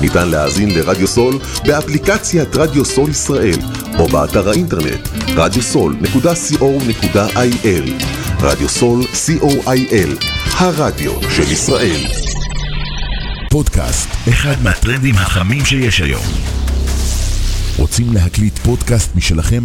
[0.00, 3.58] ניתן להאזין לרדיו סול באפליקציית רדיו סול ישראל
[3.98, 8.04] או באתר האינטרנט radiosol.co.il
[8.40, 10.26] רדיו סול co.il
[10.58, 12.00] הרדיו של ישראל
[13.50, 16.22] פודקאסט, אחד מהטרנדים החמים שיש היום.
[17.76, 19.64] רוצים להקליט פודקאסט משלכם?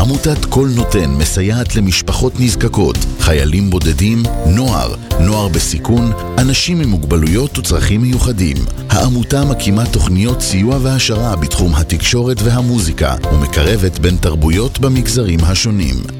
[0.00, 8.02] עמותת כל נותן מסייעת למשפחות נזקקות, חיילים בודדים, נוער, נוער בסיכון, אנשים עם מוגבלויות וצרכים
[8.02, 8.56] מיוחדים.
[8.88, 16.19] העמותה מקימה תוכניות סיוע והעשרה בתחום התקשורת והמוזיקה ומקרבת בין תרבויות במגזרים השונים.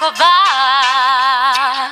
[0.00, 1.90] המוזיקה קובעת.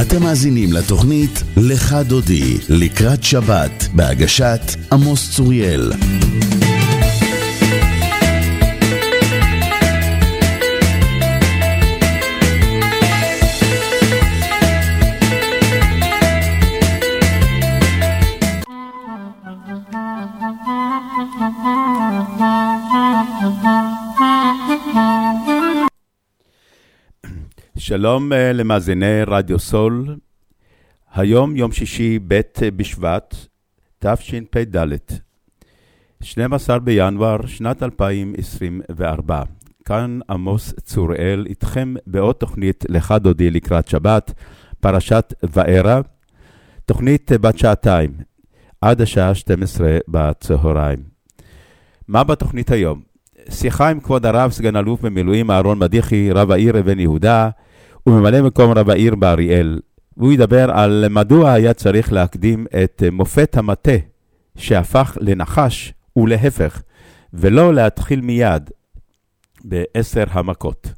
[0.00, 4.60] אתם מאזינים לתוכנית "לך דודי" לקראת שבת, בהגשת
[4.92, 5.92] עמוס צוריאל.
[27.90, 30.16] שלום אה, למאזיני רדיו סול.
[31.14, 32.40] היום יום שישי ב'
[32.76, 33.34] בשבט
[33.98, 34.86] תשפ"ד,
[36.22, 39.42] 12 בינואר שנת 2024.
[39.84, 44.32] כאן עמוס צוראל איתכם בעוד תוכנית לך דודי לקראת שבת,
[44.80, 46.00] פרשת וערה,
[46.86, 48.10] תוכנית בת שעתיים,
[48.80, 50.98] עד השעה 12 בצהריים.
[52.08, 53.00] מה בתוכנית היום?
[53.48, 57.50] שיחה עם כבוד הרב סגן אלוף במילואים אהרון מדיחי, רב העיר אבן יהודה,
[58.06, 59.80] וממלא מקום רב העיר באריאל.
[60.16, 63.92] והוא ידבר על מדוע היה צריך להקדים את מופת המטה
[64.56, 66.82] שהפך לנחש ולהפך,
[67.32, 68.70] ולא להתחיל מיד
[69.64, 70.92] בעשר המכות.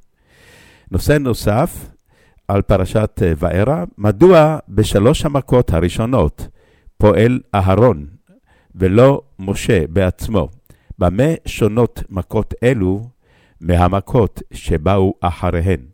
[0.90, 1.90] נושא נוסף
[2.48, 6.48] על פרשת וערה, מדוע בשלוש המכות הראשונות
[6.98, 8.06] פועל אהרון
[8.74, 10.48] ולא משה בעצמו?
[10.98, 13.08] במה שונות מכות אלו
[13.60, 15.91] מהמכות שבאו אחריהן?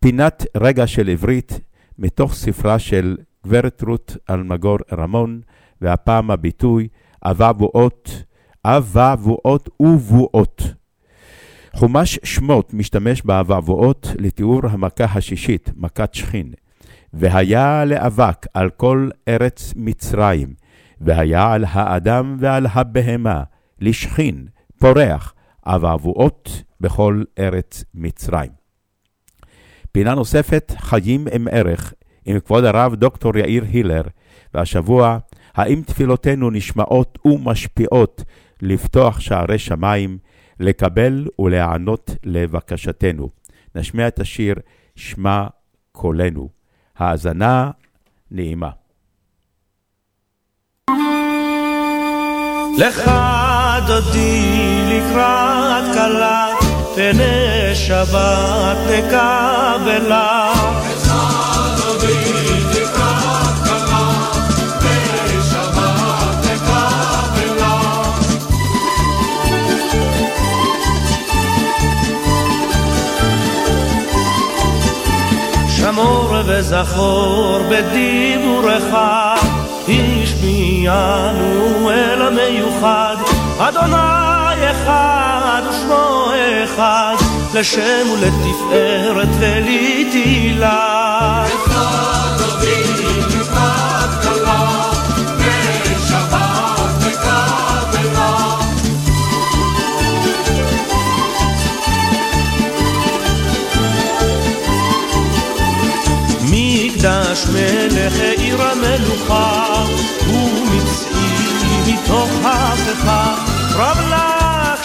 [0.00, 1.60] פינת רגע של עברית
[1.98, 5.40] מתוך ספרה של גברת רות אלמגור רמון,
[5.80, 6.88] והפעם הביטוי
[7.24, 8.24] אבבואות,
[8.64, 10.62] אבבואות ובואות.
[11.74, 16.52] חומש שמות משתמש באבבואות לתיאור המכה השישית, מכת שכין.
[17.12, 20.54] והיה לאבק על כל ארץ מצרים,
[21.00, 23.42] והיה על האדם ועל הבהמה,
[23.80, 24.46] לשכין,
[24.78, 25.34] פורח,
[25.66, 28.57] אבבואות בכל ארץ מצרים.
[29.98, 31.92] פינה נוספת, חיים עם ערך,
[32.24, 34.02] עם כבוד הרב דוקטור יאיר הילר,
[34.54, 35.18] והשבוע,
[35.54, 38.24] האם תפילותינו נשמעות ומשפיעות
[38.62, 40.18] לפתוח שערי שמיים,
[40.60, 43.28] לקבל ולהיענות לבקשתנו.
[43.74, 44.54] נשמיע את השיר
[44.96, 45.46] שמע
[45.92, 46.48] קולנו.
[46.96, 47.70] האזנה
[48.30, 48.70] נעימה.
[52.78, 53.10] לך
[53.86, 54.42] דודי
[54.90, 56.57] לקראת כלה,
[57.00, 60.52] הנה שבת תקבלה.
[75.68, 78.84] שמור וזכור בדיבורך,
[79.88, 83.16] השמיענו אל המיוחד,
[83.58, 84.47] אדוני
[84.88, 86.30] אחד ושמו
[86.64, 87.14] אחד,
[87.54, 90.98] לשם ולתפארת ולתהילה.
[106.98, 109.84] מקדש מלך עיר המלוכה,
[110.28, 113.34] ומצעי מתוך הפכה,
[113.76, 114.37] רב לך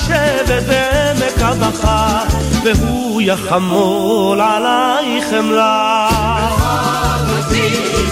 [0.07, 2.19] שבט בעמק הבכה,
[2.63, 6.09] והוא יחמול עלייך חמלה.
[7.29, 8.03] בואי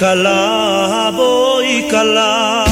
[0.00, 2.69] calavo y calavo.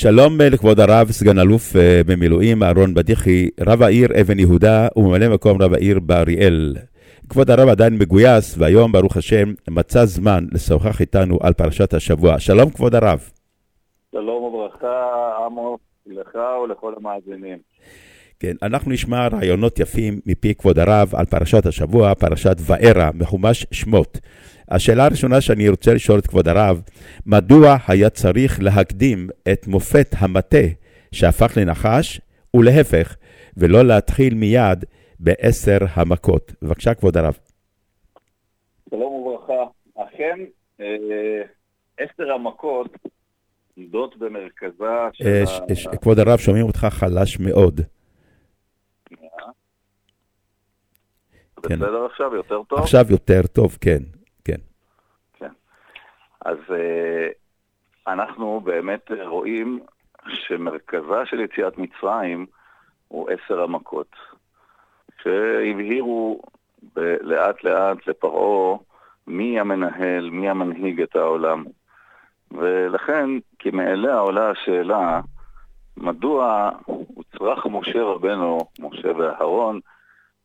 [0.00, 5.28] שלום אה, לכבוד הרב, סגן אלוף אה, במילואים אהרון בדיחי, רב העיר אבן יהודה וממלא
[5.28, 6.76] מקום רב העיר באריאל.
[7.28, 12.38] כבוד הרב עדיין מגויס, והיום, ברוך השם, מצא זמן לשוחח איתנו על פרשת השבוע.
[12.38, 13.30] שלום, כבוד הרב.
[14.12, 17.58] שלום וברכה, עמוס, לך ולכל המאזינים.
[18.40, 24.18] כן, אנחנו נשמע רעיונות יפים מפי כבוד הרב על פרשת השבוע, פרשת וארא, מחומש שמות.
[24.70, 26.82] השאלה הראשונה שאני רוצה לשאול את כבוד הרב,
[27.26, 30.66] מדוע היה צריך להקדים את מופת המטה
[31.12, 32.20] שהפך לנחש,
[32.56, 33.16] ולהפך,
[33.56, 34.84] ולא להתחיל מיד
[35.20, 36.52] בעשר המכות?
[36.62, 37.38] בבקשה, כבוד הרב.
[38.90, 39.64] שלום וברכה.
[39.94, 40.38] אכן,
[40.80, 40.86] אה,
[41.98, 42.96] עשר המכות
[43.76, 45.46] עומדות במרכזה של אה, ה...
[45.46, 47.80] ש- ש- כבוד הרב, שומעים אותך חלש מאוד.
[51.62, 51.78] כן.
[51.78, 52.34] בסדר עכשיו?
[52.34, 52.78] יותר טוב?
[52.78, 54.02] עכשיו יותר טוב, כן.
[56.44, 57.28] אז אה,
[58.06, 59.80] אנחנו באמת רואים
[60.28, 62.46] שמרכזה של יציאת מצרים
[63.08, 64.16] הוא עשר המכות,
[65.22, 66.42] שהבהירו
[66.96, 68.78] ב- לאט לאט לפרעה
[69.26, 71.64] מי המנהל, מי המנהיג את העולם.
[72.50, 75.20] ולכן, כמאליה עולה השאלה,
[75.96, 79.80] מדוע הוצרך משה רבנו, משה ואהרון,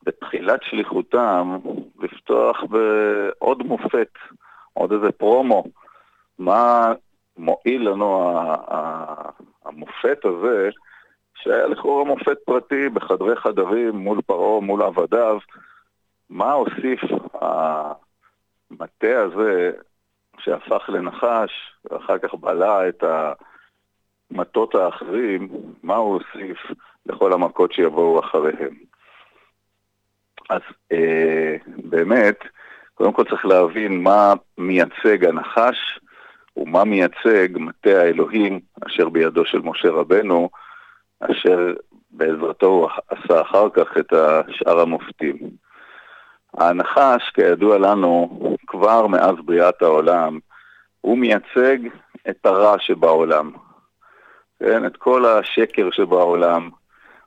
[0.06, 1.58] בתחילת שליחותם,
[2.00, 4.12] לפתוח בעוד מופת,
[4.74, 5.64] עוד איזה פרומו,
[6.40, 6.94] מה
[7.38, 8.40] מועיל לנו
[9.66, 10.70] המופת הזה,
[11.36, 15.38] שהיה לכאורה מופת פרטי בחדרי חדרים מול פרעה, מול עבדיו,
[16.30, 17.02] מה הוסיף
[17.34, 19.72] המטה הזה
[20.40, 21.52] שהפך לנחש,
[21.92, 23.04] ואחר כך בלע את
[24.32, 25.50] המטות האחרים,
[25.84, 26.58] מה הוא הוסיף
[27.06, 28.76] לכל המכות שיבואו אחריהם.
[30.50, 30.62] אז
[30.92, 32.40] אה, באמת,
[32.94, 36.00] קודם כל צריך להבין מה מייצג הנחש
[36.58, 40.50] ומה מייצג מטה האלוהים אשר בידו של משה רבנו,
[41.20, 41.74] אשר
[42.12, 44.14] בעזרתו הוא עשה אחר כך את
[44.50, 45.38] שאר המופתים.
[46.58, 50.40] הנחש, כידוע לנו, כבר מאז בריאת העולם,
[51.02, 51.78] הוא מייצג
[52.30, 53.52] את הרע שבעולם.
[54.60, 56.70] כן, את כל השקר שבעולם.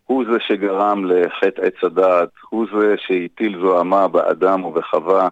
[0.04, 5.28] הוא זה שגרם לחטא עץ הדעת, הוא זה שהטיל זוהמה באדם ובחווה,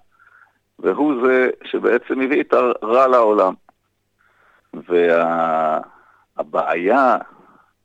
[0.78, 3.54] והוא זה שבעצם הביא את הרע לעולם.
[6.38, 7.16] והבעיה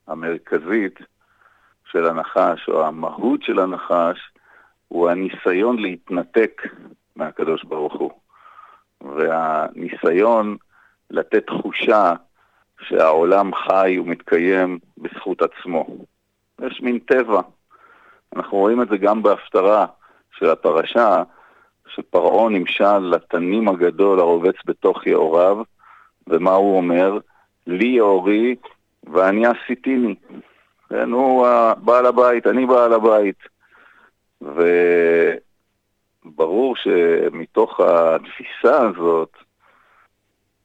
[0.08, 1.00] המרכזית
[1.92, 4.32] של הנחש, או המהות של הנחש,
[4.88, 6.62] הוא הניסיון להתנתק
[7.16, 8.12] מהקדוש ברוך הוא.
[9.02, 10.58] והניסיון
[11.10, 12.14] לתת תחושה
[12.82, 15.88] שהעולם חי ומתקיים בזכות עצמו.
[16.62, 17.42] יש מין טבע.
[18.36, 19.86] אנחנו רואים את זה גם בהפטרה
[20.32, 21.24] של הפרשה,
[21.88, 25.58] שפרעה נמשל לתנים הגדול הרובץ בתוך יאוריו,
[26.30, 27.20] ומה הוא אומר?
[27.68, 28.56] לי יאורי
[29.04, 30.16] ואני עשיתיני.
[30.90, 33.40] כן, הוא בעל הבית, אני בעל הבית.
[36.26, 39.30] וברור שמתוך התפיסה הזאת,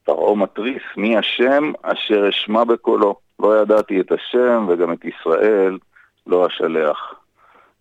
[0.04, 3.16] פרעה מתריס, מי השם אשר אשמע בקולו.
[3.38, 5.78] לא ידעתי את השם וגם את ישראל
[6.26, 7.14] לא אשלח.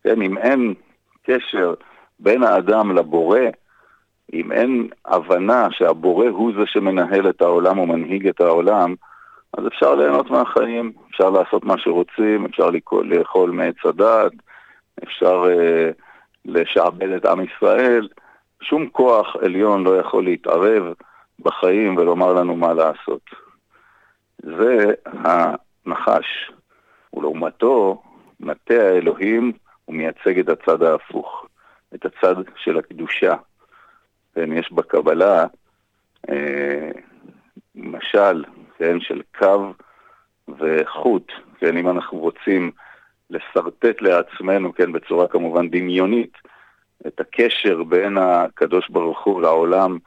[0.03, 0.73] כן, אם אין
[1.23, 1.73] קשר
[2.19, 3.39] בין האדם לבורא,
[4.33, 8.95] אם אין הבנה שהבורא הוא זה שמנהל את העולם ומנהיג את העולם,
[9.57, 12.69] אז אפשר ליהנות מהחיים, אפשר לעשות מה שרוצים, אפשר
[13.03, 14.31] לאכול מעץ הדעת,
[15.03, 15.89] אפשר אה,
[16.45, 18.07] לשעבד את עם ישראל.
[18.61, 20.83] שום כוח עליון לא יכול להתערב
[21.39, 23.21] בחיים ולומר לנו מה לעשות.
[24.37, 26.51] זה הנחש,
[27.13, 28.01] ולעומתו,
[28.39, 29.51] מטה האלוהים
[29.85, 31.45] הוא מייצג את הצד ההפוך,
[31.95, 33.33] את הצד של הקדושה.
[34.35, 35.45] כן, יש בקבלה
[36.29, 36.91] אה,
[37.75, 38.43] משל,
[38.77, 39.73] כן, של קו
[40.59, 42.71] וחוט, כן, אם אנחנו רוצים
[43.29, 46.37] לשרטט לעצמנו, כן, בצורה כמובן דמיונית,
[47.07, 49.97] את הקשר בין הקדוש ברוך הוא לעולם,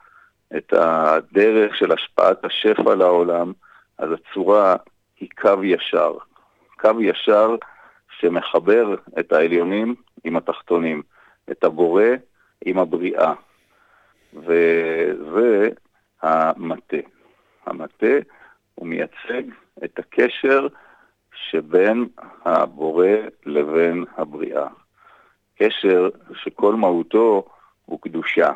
[0.57, 3.53] את הדרך של השפעת השפע לעולם,
[3.99, 4.77] אז הצורה
[5.21, 6.13] היא קו ישר.
[6.79, 7.57] קו ישר
[8.21, 11.03] שמחבר את העליונים עם התחתונים,
[11.51, 12.05] את הבורא
[12.65, 13.33] עם הבריאה.
[14.35, 15.69] וזה
[16.23, 16.97] המטה.
[17.67, 18.17] המטה
[18.75, 19.43] הוא מייצג
[19.85, 20.67] את הקשר
[21.35, 22.09] שבין
[22.45, 23.09] הבורא
[23.47, 24.67] לבין הבריאה.
[25.59, 27.45] קשר שכל מהותו
[27.85, 28.51] הוא קדושה.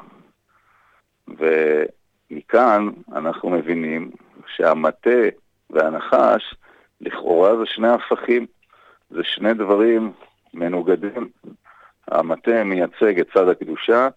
[1.29, 4.11] ומכאן אנחנו מבינים
[4.47, 5.21] שהמטה
[5.71, 6.55] והנחש
[7.01, 8.47] לכאורה זה שני הפכים,
[9.11, 10.13] זה שני דברים
[10.55, 11.29] מנוגדים.
[12.09, 14.09] המטה מייצג את צד הקדושה,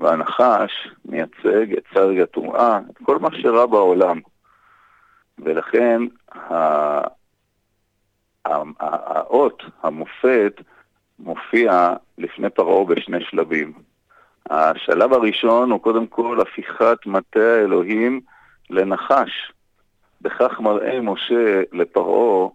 [0.00, 4.20] והנחש מייצג את צד הטומאה, את כל מה שרע בעולם.
[5.38, 6.02] ולכן
[8.80, 10.60] האות, המופת,
[11.18, 13.72] מופיע לפני פרעה בשני שלבים.
[14.50, 18.20] השלב הראשון הוא קודם כל הפיכת מטה האלוהים
[18.70, 19.52] לנחש.
[20.20, 22.48] בכך מראה משה לפרעה,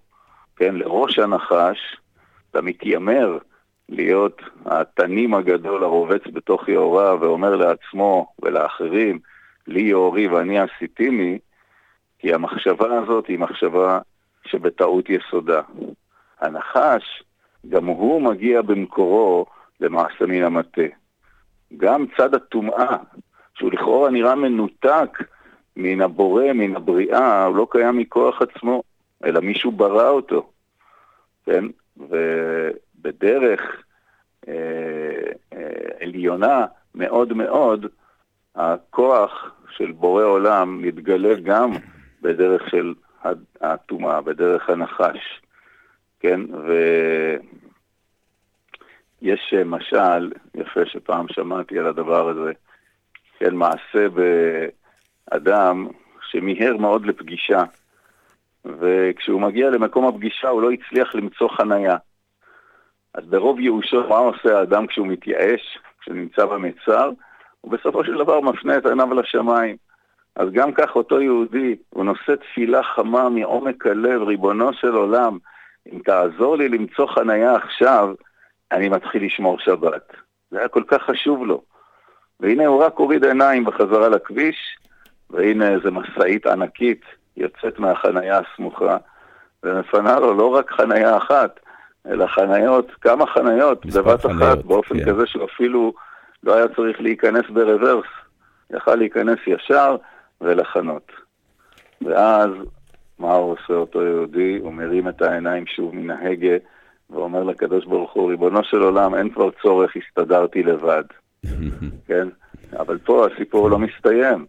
[0.56, 1.98] כן, לראש הנחש,
[2.54, 3.38] המתיימר
[3.90, 9.20] להיות התנים הגדול הרובץ בתוך יאורה ואומר לעצמו ולאחרים,
[9.68, 11.40] לי יאורי ואני עשיתיני,
[12.20, 14.00] כי המחשבה הזאת היא מחשבה
[14.46, 15.62] שבטעות יסודה.
[16.42, 17.24] הנחש,
[17.70, 19.46] גם הוא מגיע במקורו
[19.80, 20.82] למעשה מן המטה.
[21.78, 22.98] גם צד הטומאה,
[23.56, 25.18] שהוא לכאורה נראה מנותק
[25.76, 28.84] מן הבורא, מן הבריאה, הוא לא קיים מכוח עצמו,
[29.26, 30.50] אלא מישהו ברא אותו,
[31.46, 31.66] כן?
[33.06, 33.62] ובדרך
[34.48, 34.54] אה,
[35.54, 37.86] אה, עליונה מאוד מאוד,
[38.56, 41.72] הכוח של בורא עולם מתגלה גם
[42.22, 42.94] בדרך של
[43.62, 45.42] הטומאה, בדרך הנחש,
[46.20, 46.42] כן?
[49.22, 52.52] ויש משל יפה שפעם שמעתי על הדבר הזה,
[53.40, 54.08] כן, מעשה
[55.32, 55.88] באדם
[56.32, 57.64] שמיהר מאוד לפגישה,
[58.66, 61.98] וכשהוא מגיע למקום הפגישה הוא לא הצליח למצוא חנייה.
[63.18, 67.10] אז ברוב ייאושו, מה עושה האדם כשהוא מתייאש, כשהוא נמצא במצר?
[67.62, 69.78] הוא בסופו של דבר מפנה את עיניו לשמיים.
[70.36, 75.38] אז גם כך אותו יהודי, הוא נושא תפילה חמה מעומק הלב, ריבונו של עולם,
[75.94, 78.14] אם תעזור לי למצוא חנייה עכשיו,
[78.72, 80.14] אני מתחיל לשמור שבת.
[80.52, 81.62] זה היה כל כך חשוב לו.
[82.40, 84.78] והנה הוא רק הוריד עיניים בחזרה לכביש,
[85.30, 87.02] והנה איזה משאית ענקית
[87.38, 88.98] יוצאת מהחנייה הסמוכה,
[89.64, 91.60] ומפנה לו לא רק חנייה אחת,
[92.10, 95.06] אלא חניות, כמה חניות בבת אחת, באופן כן.
[95.06, 95.94] כזה שאפילו
[96.44, 98.08] לא היה צריך להיכנס ברוורס,
[98.74, 99.96] יכל להיכנס ישר
[100.42, 101.12] ולחנות.
[102.02, 102.50] ואז,
[103.20, 104.58] מה הוא עושה אותו יהודי?
[104.62, 106.56] הוא מרים את העיניים שוב מן ההגה,
[107.10, 111.04] ואומר לקדוש ברוך הוא, ריבונו של עולם, אין כבר צורך, הסתדרתי לבד.
[112.08, 112.28] כן?
[112.80, 114.46] אבל פה הסיפור לא מסתיים.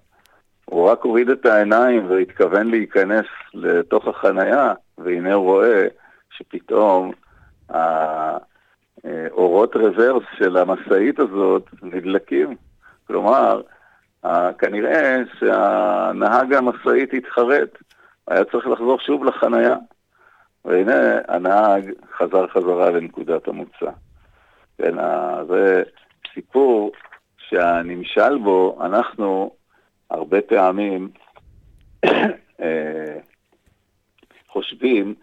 [0.65, 5.87] הוא רק הוריד את העיניים והתכוון להיכנס לתוך החנייה, והנה הוא רואה
[6.31, 7.13] שפתאום
[7.69, 12.57] האורות רוורס של המשאית הזאת נדלקים.
[13.07, 13.63] כלומר,
[14.59, 17.79] כנראה שהנהג המשאית התחרט,
[18.29, 19.77] היה צריך לחזור שוב לחנייה.
[20.67, 23.91] והנה הנהג חזר חזרה לנקודת המוצא.
[24.79, 24.95] כן,
[25.49, 25.83] זה
[26.35, 26.93] סיפור
[27.39, 29.51] שהנמשל בו, אנחנו
[30.11, 31.09] הרבה פעמים
[32.61, 33.19] אה,
[34.49, 35.15] חושבים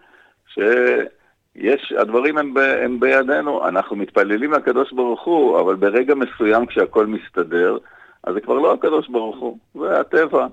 [1.58, 7.06] שיש, הדברים הם, ב, הם בידינו, אנחנו מתפללים לקדוש ברוך הוא, אבל ברגע מסוים כשהכול
[7.06, 7.78] מסתדר,
[8.24, 10.48] אז זה כבר לא הקדוש ברוך הוא, זה הטבע,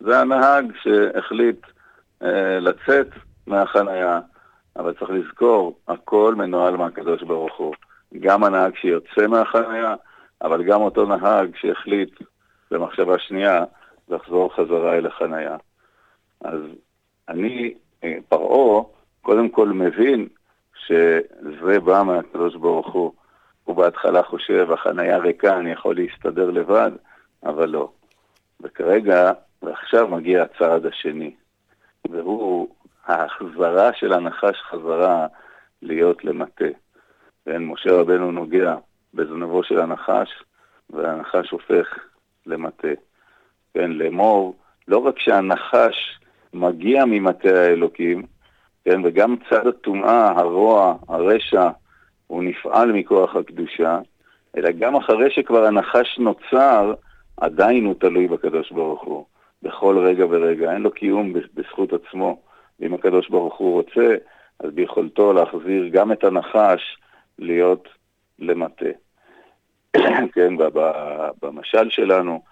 [0.00, 1.66] זה הנהג שהחליט
[2.22, 3.08] אה, לצאת
[3.46, 4.20] מהחנייה,
[4.76, 7.74] אבל צריך לזכור, הכל מנוהל מהקדוש ברוך הוא.
[8.20, 9.94] גם הנהג שיוצא מהחנייה,
[10.42, 12.22] אבל גם אותו נהג שהחליט
[12.70, 13.64] במחשבה שנייה
[14.08, 15.56] לחזור חזרה אל החנייה.
[16.40, 16.60] אז
[17.28, 18.82] אני, אה, פרעה,
[19.22, 20.28] קודם כל מבין
[20.86, 23.12] שזה בא מהקדוש ברוך הוא,
[23.64, 26.90] הוא בהתחלה חושב, החנייה ריקה, אני יכול להסתדר לבד,
[27.44, 27.90] אבל לא.
[28.60, 31.34] וכרגע, ועכשיו מגיע הצעד השני,
[32.10, 32.68] והוא
[33.06, 35.26] ההחזרה של הנחש חזרה
[35.82, 36.64] להיות למטה.
[37.44, 38.74] כן, משה רבנו נוגע
[39.14, 40.42] בזנבו של הנחש,
[40.90, 41.98] והנחש הופך
[42.46, 42.88] למטה.
[43.74, 44.56] כן, לאמור,
[44.88, 46.20] לא רק שהנחש
[46.54, 48.22] מגיע ממטה האלוקים,
[48.84, 51.70] כן, וגם צד הטומאה, הרוע, הרשע,
[52.26, 53.98] הוא נפעל מכוח הקדושה,
[54.56, 56.94] אלא גם אחרי שכבר הנחש נוצר,
[57.36, 59.24] עדיין הוא תלוי בקדוש ברוך הוא,
[59.62, 62.40] בכל רגע ורגע, אין לו קיום בזכות עצמו.
[62.80, 64.14] ואם הקדוש ברוך הוא רוצה,
[64.60, 66.98] אז ביכולתו להחזיר גם את הנחש
[67.38, 67.88] להיות
[68.38, 68.86] למטה.
[70.34, 70.54] כן,
[71.42, 72.42] במשל שלנו,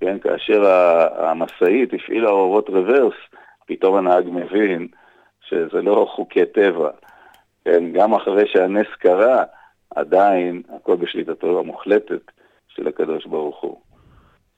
[0.00, 0.64] כן, כאשר
[1.16, 3.14] המשאית הפעילה אורות רוורס,
[3.66, 4.88] פתאום הנהג מבין
[5.48, 6.90] שזה לא חוקי טבע.
[7.64, 9.44] כן, גם אחרי שהנס קרה,
[9.90, 12.22] עדיין הכל בשליטתו המוחלטת
[12.68, 13.80] של הקדוש ברוך הוא.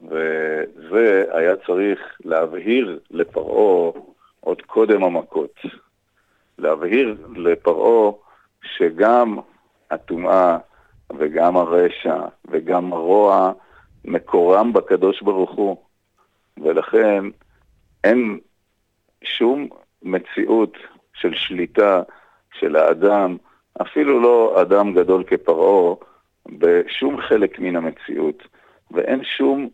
[0.00, 3.92] וזה היה צריך להבהיר לפרעה
[4.40, 5.54] עוד קודם המכות.
[6.58, 8.12] להבהיר לפרעה
[8.62, 9.38] שגם
[9.90, 10.58] הטומאה
[11.18, 12.16] וגם הרשע
[12.50, 13.52] וגם הרוע
[14.04, 15.76] מקורם בקדוש ברוך הוא,
[16.62, 17.24] ולכן
[18.04, 18.38] אין
[19.24, 19.68] שום
[20.02, 20.76] מציאות
[21.14, 22.02] של שליטה
[22.58, 23.36] של האדם,
[23.82, 25.94] אפילו לא אדם גדול כפרעה,
[26.58, 28.42] בשום חלק מן המציאות,
[28.90, 29.68] ואין שום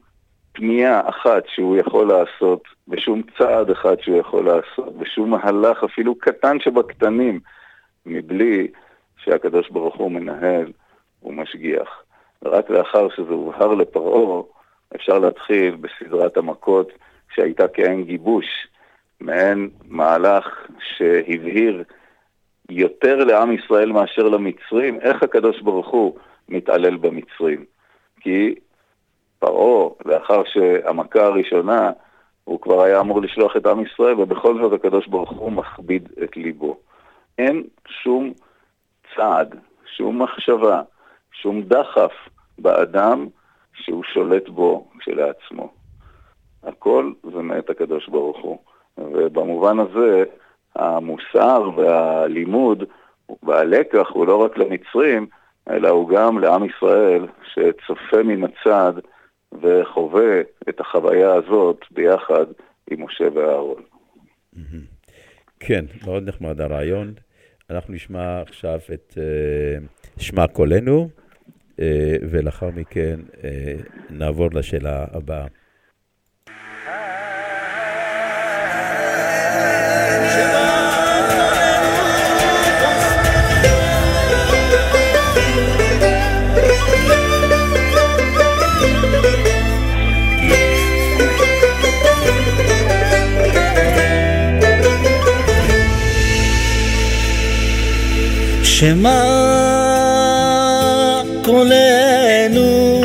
[0.53, 6.61] פנייה אחת שהוא יכול לעשות, ושום צעד אחד שהוא יכול לעשות, ושום מהלך אפילו קטן
[6.61, 7.41] שבקטנים,
[8.07, 8.69] מבלי
[9.17, 10.73] שהקדוש ברוך הוא מנהל
[11.23, 12.03] ומשגיח.
[12.43, 14.43] ורק לאחר שזה הובהר לפרעה,
[14.97, 16.93] אפשר להתחיל בסדרת המכות
[17.35, 18.47] שהייתה כעין גיבוש,
[19.21, 20.67] מעין מהלך
[20.97, 21.85] שהבהיר
[22.71, 26.17] יותר לעם ישראל מאשר למצרים, איך הקדוש ברוך הוא
[26.49, 27.65] מתעלל במצרים.
[28.21, 28.55] כי
[29.39, 31.91] פרעה, לאחר שהמכה הראשונה,
[32.45, 36.37] הוא כבר היה אמור לשלוח את עם ישראל, ובכל זאת הקדוש ברוך הוא מכביד את
[36.37, 36.79] ליבו.
[37.39, 38.33] אין שום
[39.17, 39.55] צעד,
[39.97, 40.83] שום מחשבה,
[41.33, 42.13] שום דחף
[42.59, 43.27] באדם
[43.75, 45.73] שהוא שולט בו כשלעצמו.
[46.63, 48.59] הכל זה מאת הקדוש ברוך הוא.
[48.99, 50.25] ובמובן הזה,
[50.77, 52.85] המוסר והלימוד
[53.43, 55.27] והלקח הוא לא רק למצרים,
[55.71, 58.93] אלא הוא גם לעם ישראל שצופה מן הצד
[59.63, 62.47] וחווה את החוויה הזאת ביחד
[62.91, 63.83] עם משה ואהרון.
[65.61, 67.13] כן, מאוד נחמד הרעיון.
[67.71, 71.09] אנחנו נשמע עכשיו את uh, שמע קולנו,
[71.77, 71.81] uh,
[72.31, 73.43] ולאחר מכן uh,
[74.11, 75.47] נעבור לשאלה הבאה.
[98.85, 99.25] שמע
[101.45, 103.01] קולנו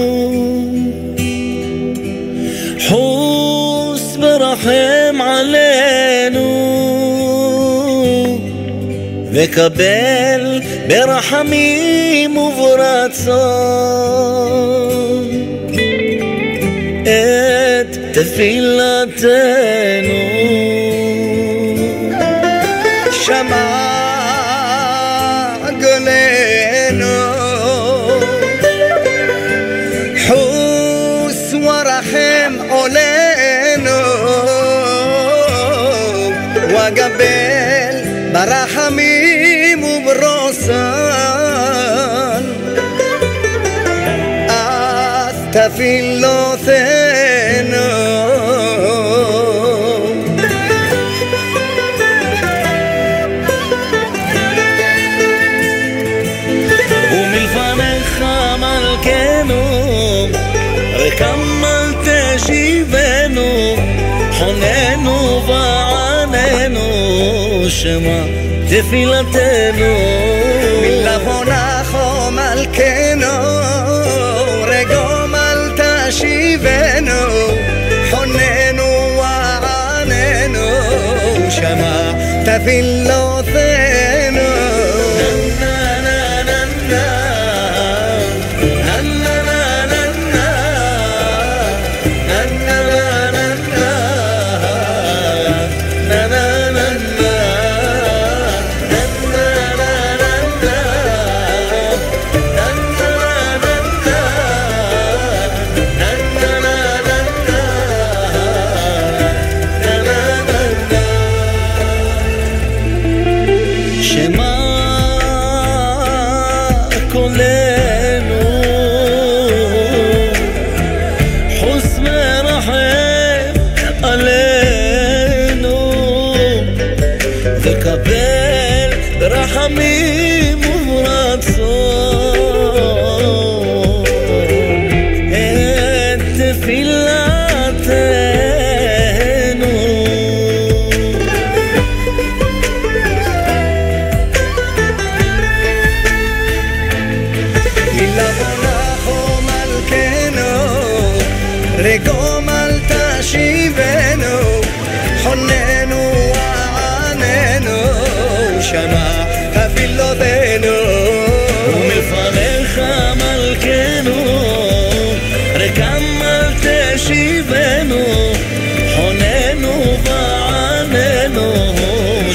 [2.88, 6.50] חוס ורחם עלינו
[9.32, 13.40] וקבל ברחמים וברצון
[17.04, 19.40] את תפילתנו
[23.12, 23.79] שמע
[45.80, 47.78] תפילותינו
[57.12, 58.24] ומלפניך
[58.60, 59.64] מלכנו
[60.96, 63.76] רקם אל תשיבנו
[64.32, 66.90] חוננו ועננו
[67.70, 68.24] שמע
[68.68, 70.39] תפילתנו
[82.66, 83.19] שמע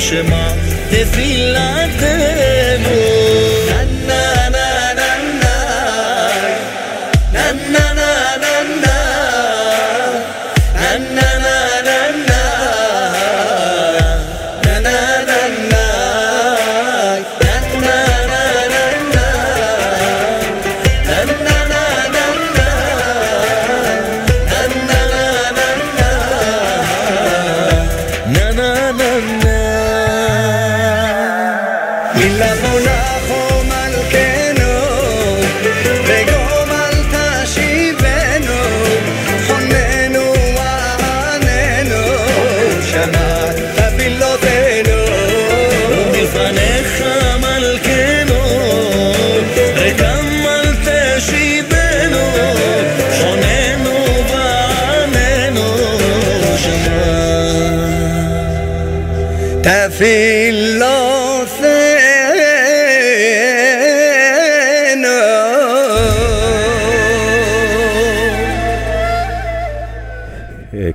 [0.04, 0.56] başıma
[0.92, 1.33] Nefret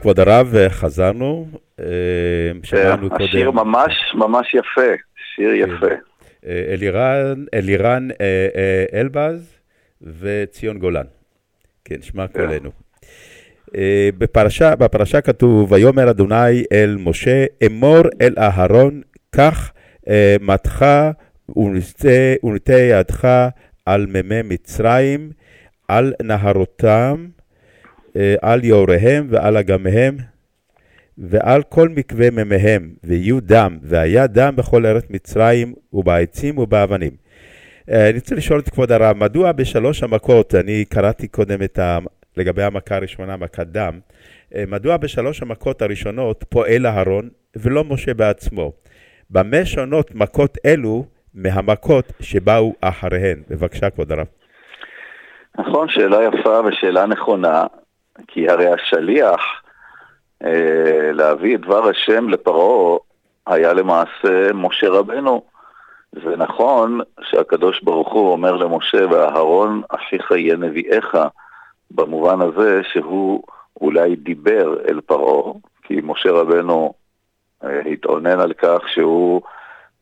[0.01, 1.47] כבוד הרב, חזרנו,
[1.79, 1.85] אה,
[2.63, 3.23] שמענו קודם...
[3.23, 4.91] השיר ממש ממש יפה,
[5.35, 5.95] שיר יפה.
[6.45, 9.55] אה, אלירן, אלירן אה, אלבז
[10.01, 11.05] וציון גולן.
[11.85, 12.69] כן, שמע קולנו.
[13.75, 19.71] אה, בפרשה, בפרשה כתוב, ויאמר אדוני אל משה, אמור אל אהרון, קח
[20.41, 20.85] מתך
[22.43, 23.47] ונטה ידך
[23.85, 25.31] על מימי מצרים,
[25.87, 27.27] על נהרותם,
[28.41, 30.17] על יאוריהם ועל אגמיהם,
[31.17, 37.11] ועל כל מקווה מימיהם, ויהיו דם, והיה דם בכל ארץ מצרים, ובעצים ובאבנים.
[37.91, 41.97] אה, אני רוצה לשאול את כבוד הרב, מדוע בשלוש המכות, אני קראתי קודם את ה...
[42.37, 43.99] לגבי המכה הראשונה, מכת דם,
[44.55, 48.71] אה, מדוע בשלוש המכות הראשונות פועל אהרון ולא משה בעצמו?
[49.29, 53.41] במה שונות מכות אלו מהמכות שבאו אחריהן?
[53.49, 54.27] בבקשה, כבוד הרב.
[55.59, 57.63] נכון, שאלה יפה ושאלה נכונה,
[58.27, 59.41] כי הרי השליח
[60.43, 62.97] אה, להביא את דבר השם לפרעה
[63.47, 65.43] היה למעשה משה רבנו.
[66.11, 71.15] זה נכון שהקדוש ברוך הוא אומר למשה, ואהרון אחיך יהיה נביאך,
[71.91, 73.43] במובן הזה שהוא
[73.81, 75.53] אולי דיבר אל פרעה,
[75.83, 76.93] כי משה רבנו
[77.63, 79.41] אה, התאונן על כך שהוא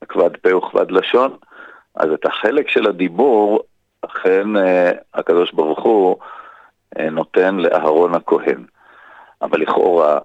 [0.09, 1.37] כבד פה וכבד לשון,
[1.95, 3.63] אז את החלק של הדיבור,
[4.01, 6.17] אכן אה, הקדוש ברוך הוא
[7.11, 8.63] נותן לאהרון הכהן.
[9.41, 10.19] אבל לכאורה,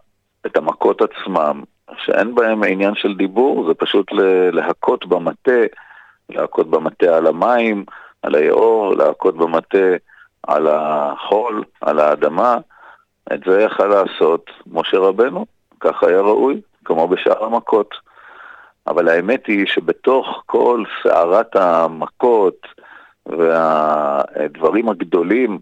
[0.47, 1.63] את המכות עצמם,
[1.97, 4.13] שאין בהם עניין של דיבור, זה פשוט
[4.53, 5.61] להכות במטה,
[6.31, 7.85] להכות במטה על המים,
[8.23, 9.97] על היאור, להכות במטה
[10.47, 12.59] על החול, על האדמה.
[13.33, 15.47] את זה יכל לעשות משה רבנו,
[15.81, 17.95] כך היה ראוי, כמו בשאר המכות.
[18.87, 22.67] אבל האמת היא שבתוך כל סערת המכות
[23.27, 25.59] והדברים הגדולים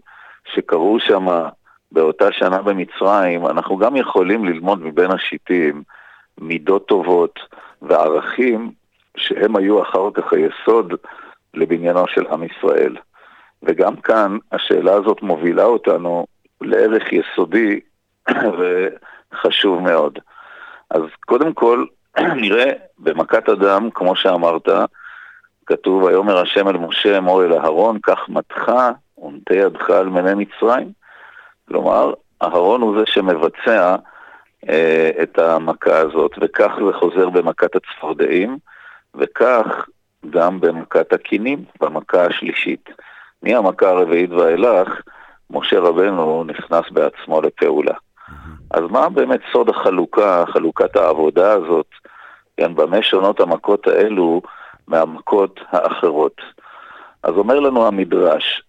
[0.55, 1.25] שקרו שם
[1.91, 5.83] באותה שנה במצרים, אנחנו גם יכולים ללמוד מבין השיטים
[6.37, 7.39] מידות טובות
[7.81, 8.71] וערכים
[9.17, 10.93] שהם היו אחר כך היסוד
[11.53, 12.97] לבניינו של עם ישראל.
[13.63, 16.25] וגם כאן השאלה הזאת מובילה אותנו
[16.61, 17.79] לערך יסודי
[18.57, 20.19] וחשוב מאוד.
[20.89, 21.85] אז קודם כל,
[22.43, 24.69] נראה במכת אדם, כמו שאמרת,
[25.65, 28.71] כתוב, ויאמר השם אל משה אמור אל אהרון, קח מתך
[29.21, 30.91] ונטה ידך על מני מצרים.
[31.67, 33.95] כלומר, אהרון הוא זה שמבצע
[34.69, 38.57] אה, את המכה הזאת, וכך זה חוזר במכת הצפרדעים,
[39.15, 39.85] וכך
[40.29, 42.89] גם במכת הקינים, במכה השלישית.
[43.43, 45.01] מהמכה הרביעית ואילך,
[45.49, 47.93] משה רבנו נכנס בעצמו לפעולה.
[48.71, 51.87] אז מה באמת סוד החלוקה, חלוקת העבודה הזאת,
[52.57, 54.41] כן, במה שונות המכות האלו
[54.87, 56.41] מהמכות האחרות?
[57.23, 58.63] אז אומר לנו המדרש,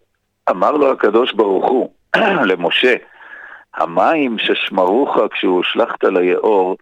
[0.50, 1.92] אמר לו הקדוש ברוך הוא
[2.50, 2.94] למשה,
[3.74, 6.76] המים ששמרוך כשהושלכת ליאור,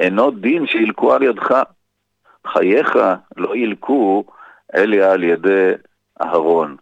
[0.00, 1.62] אינו דין שילקו על ידך.
[2.46, 2.98] חייך
[3.36, 4.24] לא ילקו
[4.74, 5.72] אליה על ידי
[6.22, 6.76] אהרון.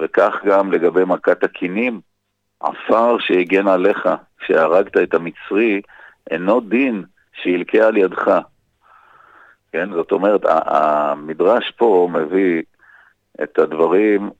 [0.00, 2.00] וכך גם לגבי מכת הכינים,
[2.60, 4.08] עפר שהגן עליך,
[4.46, 5.80] שהרגת את המצרי,
[6.30, 7.04] אינו דין
[7.42, 8.40] שילקה על ידך.
[9.72, 12.62] כן, זאת אומרת, המדרש פה מביא
[13.42, 14.30] את הדברים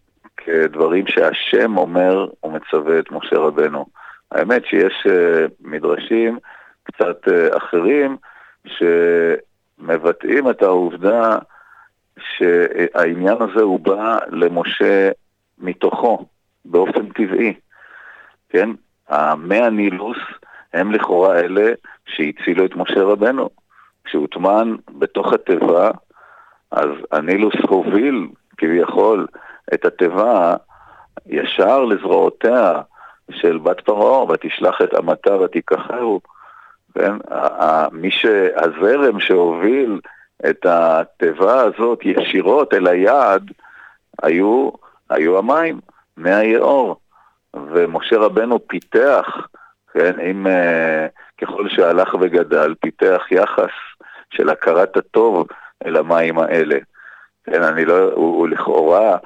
[0.44, 3.87] כדברים שהשם אומר ומצווה את משה רבנו.
[4.33, 6.38] האמת שיש אה, מדרשים
[6.83, 8.16] קצת אה, אחרים
[8.66, 11.38] שמבטאים את העובדה
[12.18, 15.11] שהעניין הזה הוא בא למשה
[15.59, 16.26] מתוכו,
[16.64, 17.55] באופן טבעי.
[18.48, 18.70] כן?
[19.09, 20.18] המי הנילוס
[20.72, 21.72] הם לכאורה אלה
[22.07, 23.50] שהצילו את משה רבנו.
[24.05, 25.90] כשהוא טמן בתוך התיבה,
[26.70, 29.26] אז הנילוס הוביל כביכול
[29.74, 30.54] את התיבה
[31.26, 32.80] ישר לזרועותיה
[33.30, 36.20] של בת פרעה, ותשלח את אמתה ותיקחהו.
[36.94, 37.12] כן?
[37.92, 40.00] מי שהזרם שהוביל
[40.50, 43.50] את התיבה הזאת ישירות אל היעד,
[44.22, 44.70] היו,
[45.11, 45.80] היו המים,
[46.16, 46.96] מי היאור.
[47.54, 49.46] ומשה רבנו פיתח,
[49.92, 53.70] כן, אם uh, ככל שהלך וגדל, פיתח יחס
[54.30, 55.46] של הכרת הטוב
[55.87, 56.78] אל המים האלה.
[57.44, 59.16] כן, אני לא, הוא, הוא לכאורה,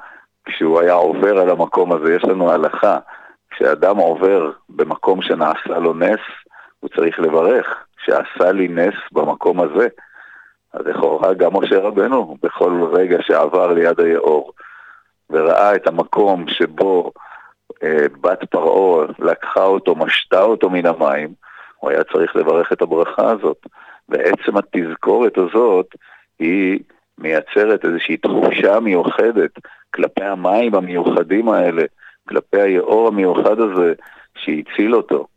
[0.45, 2.97] כשהוא היה עובר על המקום הזה, יש לנו הלכה,
[3.51, 6.19] כשאדם עובר במקום שנעשה לו נס,
[6.79, 9.87] הוא צריך לברך, שעשה לי נס במקום הזה.
[10.73, 14.51] אז לכאורה גם משה רבנו, בכל רגע שעבר ליד היאור,
[15.29, 17.11] וראה את המקום שבו
[17.83, 21.33] אה, בת פרעה לקחה אותו, משתה אותו מן המים,
[21.77, 23.65] הוא היה צריך לברך את הברכה הזאת.
[24.09, 25.95] ועצם התזכורת הזאת
[26.39, 26.79] היא
[27.17, 29.51] מייצרת איזושהי תחושה מיוחדת
[29.95, 31.83] כלפי המים המיוחדים האלה,
[32.29, 33.93] כלפי היאור המיוחד הזה
[34.37, 35.27] שהציל אותו.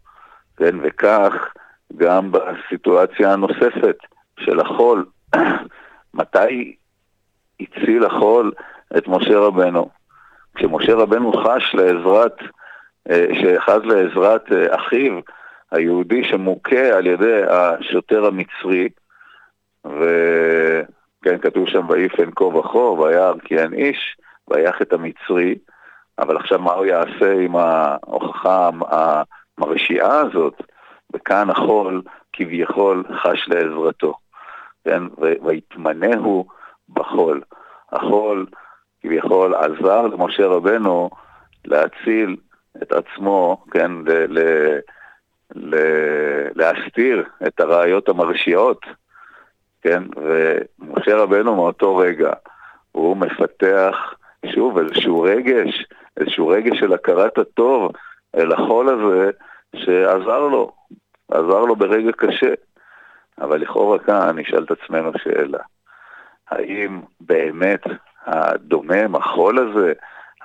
[0.57, 1.33] כן, וכך
[1.97, 3.97] גם בסיטואציה הנוספת
[4.41, 5.07] של החול.
[6.15, 6.77] מתי
[7.61, 8.53] הציל החול
[8.97, 9.89] את משה רבנו?
[10.55, 12.37] כשמשה רבנו חש לעזרת,
[13.11, 15.21] אה, שחז לעזרת אה, אחיו
[15.71, 18.89] היהודי שמוכה על ידי השוטר המצרי,
[19.85, 24.17] וכן כתוב שם ויפן כה וכה, וירא כי אין איש,
[24.83, 25.55] את המצרי,
[26.19, 30.63] אבל עכשיו מה הוא יעשה עם ההוכחה המרשיעה הזאת?
[31.15, 34.15] וכאן החול כביכול חש לעזרתו,
[34.85, 35.03] כן?
[35.19, 36.47] ויתמנהו
[36.89, 37.41] בחול.
[37.93, 38.47] החול
[39.03, 41.11] כביכול עזר למשה רבנו
[41.65, 42.37] להציל
[42.83, 44.79] את עצמו, כן, ל- ל-
[45.55, 48.87] ל- להסתיר את הראיות המרשיעות,
[49.83, 52.33] כן, ומשה רבנו מאותו רגע,
[52.93, 54.15] הוא מפתח
[54.47, 57.93] שוב איזשהו רגש, איזשהו רגש של הכרת הטוב
[58.37, 59.31] אל החול הזה
[59.77, 60.73] שעזר לו,
[61.31, 62.55] עזר לו ברגע קשה.
[63.41, 65.59] אבל לכאורה כאן נשאל את עצמנו שאלה,
[66.51, 67.83] האם באמת
[68.27, 69.93] הדומם, החול הזה,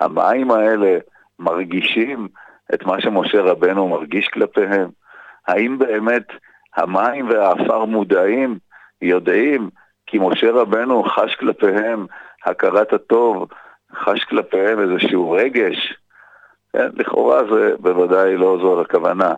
[0.00, 0.98] המים האלה,
[1.38, 2.28] מרגישים
[2.74, 4.90] את מה שמשה רבנו מרגיש כלפיהם?
[5.48, 6.26] האם באמת
[6.76, 8.58] המים והעפר מודעים,
[9.02, 9.70] יודעים,
[10.06, 12.06] כי משה רבנו חש כלפיהם
[12.44, 13.48] הכרת הטוב,
[13.94, 15.94] חש כלפיהם איזשהו רגש?
[16.72, 19.34] כן, לכאורה זה בוודאי לא זו הכוונה.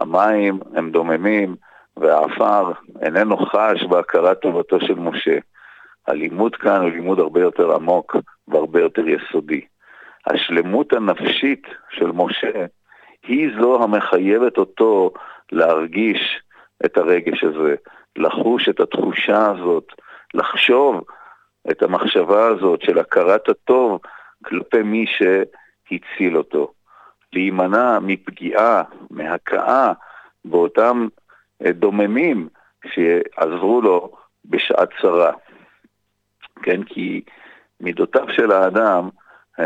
[0.00, 1.56] המים הם דוממים
[1.96, 5.38] והעפר איננו חש בהכרת טובתו של משה.
[6.08, 8.16] הלימוד כאן הוא לימוד הרבה יותר עמוק
[8.48, 9.60] והרבה יותר יסודי.
[10.26, 12.66] השלמות הנפשית של משה
[13.22, 15.12] היא זו המחייבת אותו
[15.52, 16.40] להרגיש
[16.84, 17.74] את הרגש הזה,
[18.16, 19.92] לחוש את התחושה הזאת,
[20.34, 21.04] לחשוב
[21.70, 24.00] את המחשבה הזאת של הכרת הטוב
[24.44, 26.72] כלפי מי שהציל אותו.
[27.32, 29.92] להימנע מפגיעה, מהכאה
[30.44, 31.08] באותם
[31.64, 32.48] אה, דוממים
[32.86, 34.12] שעזרו לו
[34.44, 35.32] בשעת צרה.
[36.62, 37.22] כן, כי
[37.80, 39.08] מידותיו של האדם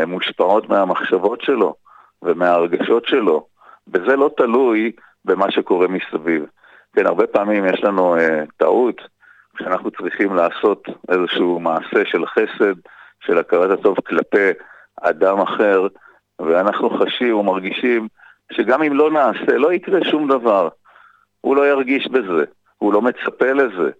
[0.07, 1.75] מושפעות מהמחשבות שלו
[2.21, 3.45] ומההרגשות שלו,
[3.87, 4.91] וזה לא תלוי
[5.25, 6.45] במה שקורה מסביב.
[6.93, 9.01] כן, הרבה פעמים יש לנו אה, טעות
[9.55, 12.75] כשאנחנו צריכים לעשות איזשהו מעשה של חסד,
[13.19, 14.49] של הכרת הטוב כלפי
[15.01, 15.87] אדם אחר,
[16.39, 18.07] ואנחנו חשים ומרגישים
[18.51, 20.69] שגם אם לא נעשה, לא יקרה שום דבר.
[21.41, 22.43] הוא לא ירגיש בזה,
[22.77, 23.91] הוא לא מצפה לזה.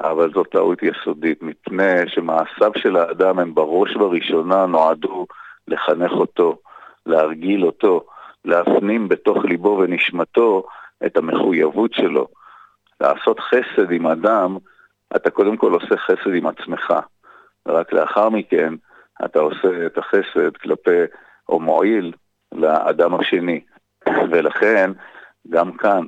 [0.00, 5.26] אבל זו טעות יסודית, מפני שמעשיו של האדם הם בראש ובראשונה נועדו
[5.68, 6.58] לחנך אותו,
[7.06, 8.04] להרגיל אותו,
[8.44, 10.66] להפנים בתוך ליבו ונשמתו
[11.06, 12.28] את המחויבות שלו.
[13.00, 14.56] לעשות חסד עם אדם,
[15.16, 16.94] אתה קודם כל עושה חסד עם עצמך,
[17.66, 18.74] ורק לאחר מכן
[19.24, 21.00] אתה עושה את החסד כלפי,
[21.48, 22.12] או מועיל,
[22.52, 23.60] לאדם השני.
[24.30, 24.90] ולכן,
[25.50, 26.06] גם כאן,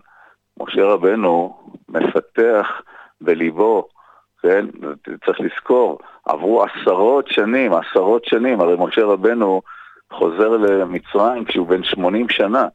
[0.60, 2.82] משה רבנו מפתח
[3.20, 3.88] בליבו,
[4.42, 4.66] כן?
[5.26, 9.62] צריך לזכור, עברו עשרות שנים, עשרות שנים, הרי משה רבנו
[10.12, 12.68] חוזר למצרים כשהוא בן 80 שנה.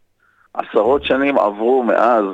[0.54, 2.26] עשרות שנים עברו מאז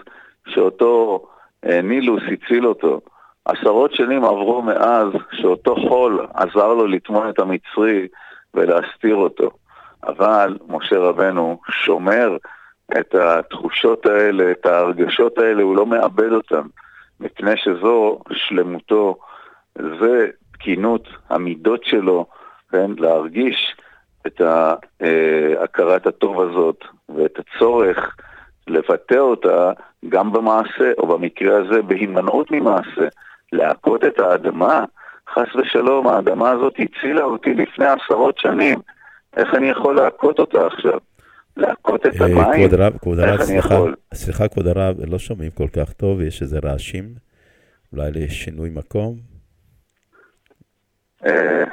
[0.48, 1.24] שאותו
[1.66, 3.02] אה, נילוס הציל אותו.
[3.48, 8.08] עשרות שנים עברו מאז שאותו חול עזר לו לטמון את המצרי
[8.54, 9.52] ולהסתיר אותו.
[10.04, 12.38] אבל משה רבנו שומר
[13.00, 16.62] את התחושות האלה, את ההרגשות האלה, הוא לא מאבד אותן,
[17.20, 19.18] מפני שזו שלמותו,
[19.76, 22.26] זה תקינות המידות שלו,
[22.72, 23.76] כן, להרגיש
[24.28, 24.42] את
[25.60, 28.16] הכרת הטוב הזאת ואת הצורך
[28.68, 29.72] לבטא אותה
[30.10, 33.08] גם במעשה, או במקרה הזה בהימנעות ממעשה,
[33.52, 34.86] להכות את האדמה,
[35.34, 38.80] חס ושלום, האדמה הזאת הצילה אותי לפני עשרות שנים,
[39.38, 41.00] איך אני יכול להכות אותה עכשיו?
[41.58, 42.68] להכות את אה, המים?
[42.68, 43.76] כבוד הרב, כבוד הרב, סליחה?
[44.14, 47.14] סליחה כבוד הרב, לא שומעים כל כך טוב, יש איזה רעשים,
[47.94, 49.16] אולי לשינוי מקום.
[51.26, 51.64] אה,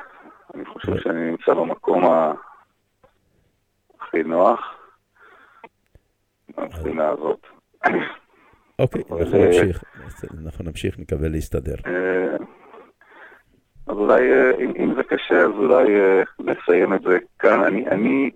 [0.55, 2.05] אני חושב שאני נמצא במקום
[4.01, 4.61] הכי נוח,
[6.57, 7.47] מהבחינה הזאת.
[8.79, 9.85] אוקיי, אבל, אנחנו אה, נמשיך,
[10.45, 11.75] אנחנו נמשיך, נקווה להסתדר.
[11.87, 12.37] אה,
[13.87, 15.85] אז אולי, אה, אם, זה קשה, אז אולי
[16.39, 17.65] נסיים את זה כאן.
[17.65, 18.31] אני, אני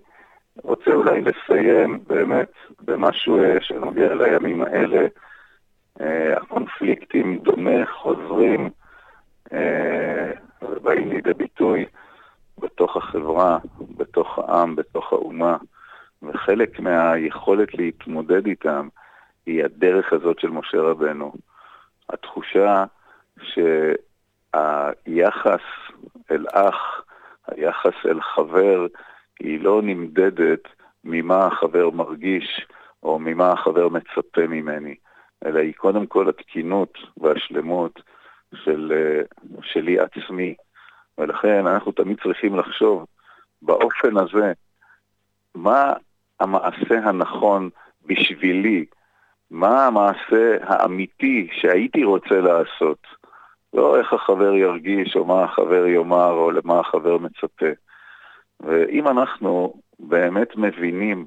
[0.63, 5.07] רוצה אולי לסיים באמת במשהו שנוגע לימים האלה.
[6.37, 8.69] הקונפליקטים דומה חוזרים
[10.61, 11.85] ובאים לידי ביטוי
[12.57, 13.57] בתוך החברה,
[13.97, 15.57] בתוך העם, בתוך האומה,
[16.23, 18.87] וחלק מהיכולת להתמודד איתם
[19.45, 21.33] היא הדרך הזאת של משה רבנו.
[22.09, 22.85] התחושה
[24.51, 25.61] שהיחס
[26.31, 27.03] אל אח,
[27.47, 28.87] היחס אל חבר,
[29.39, 30.63] היא לא נמדדת
[31.03, 32.65] ממה החבר מרגיש
[33.03, 34.95] או ממה החבר מצפה ממני,
[35.45, 38.01] אלא היא קודם כל התקינות והשלמות
[38.55, 39.21] של, אה,
[39.61, 40.55] שלי עצמי.
[41.17, 43.05] ולכן אנחנו תמיד צריכים לחשוב
[43.61, 44.53] באופן הזה,
[45.55, 45.93] מה
[46.39, 47.69] המעשה הנכון
[48.05, 48.85] בשבילי,
[49.51, 53.07] מה המעשה האמיתי שהייתי רוצה לעשות.
[53.73, 57.65] לא איך החבר ירגיש, או מה החבר יאמר, או למה החבר מצפה.
[58.59, 61.25] ואם אנחנו באמת מבינים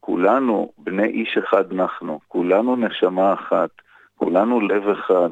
[0.00, 3.70] שכולנו בני איש אחד אנחנו, כולנו נשמה אחת,
[4.16, 5.30] כולנו לב אחד,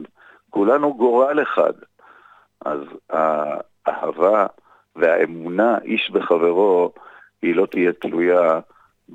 [0.51, 1.73] כולנו גורל אחד,
[2.65, 2.81] אז
[3.87, 4.47] האהבה
[4.97, 6.93] והאמונה איש בחברו
[7.43, 8.61] היא לא תהיה תלויה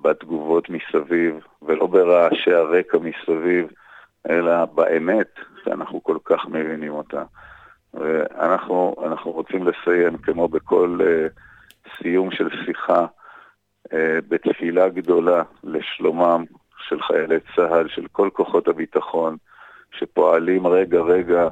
[0.01, 3.67] בתגובות מסביב ולא ברעשי הרקע מסביב,
[4.29, 5.29] אלא באמת
[5.63, 7.23] שאנחנו כל כך מבינים אותה.
[7.93, 11.39] ואנחנו אנחנו רוצים לסיים, כמו בכל uh,
[11.97, 13.05] סיום של שיחה,
[13.88, 13.91] uh,
[14.27, 16.45] בתפילה גדולה לשלומם
[16.88, 19.38] של חיילי צה"ל, של כל כוחות הביטחון,
[19.91, 21.47] שפועלים רגע-רגע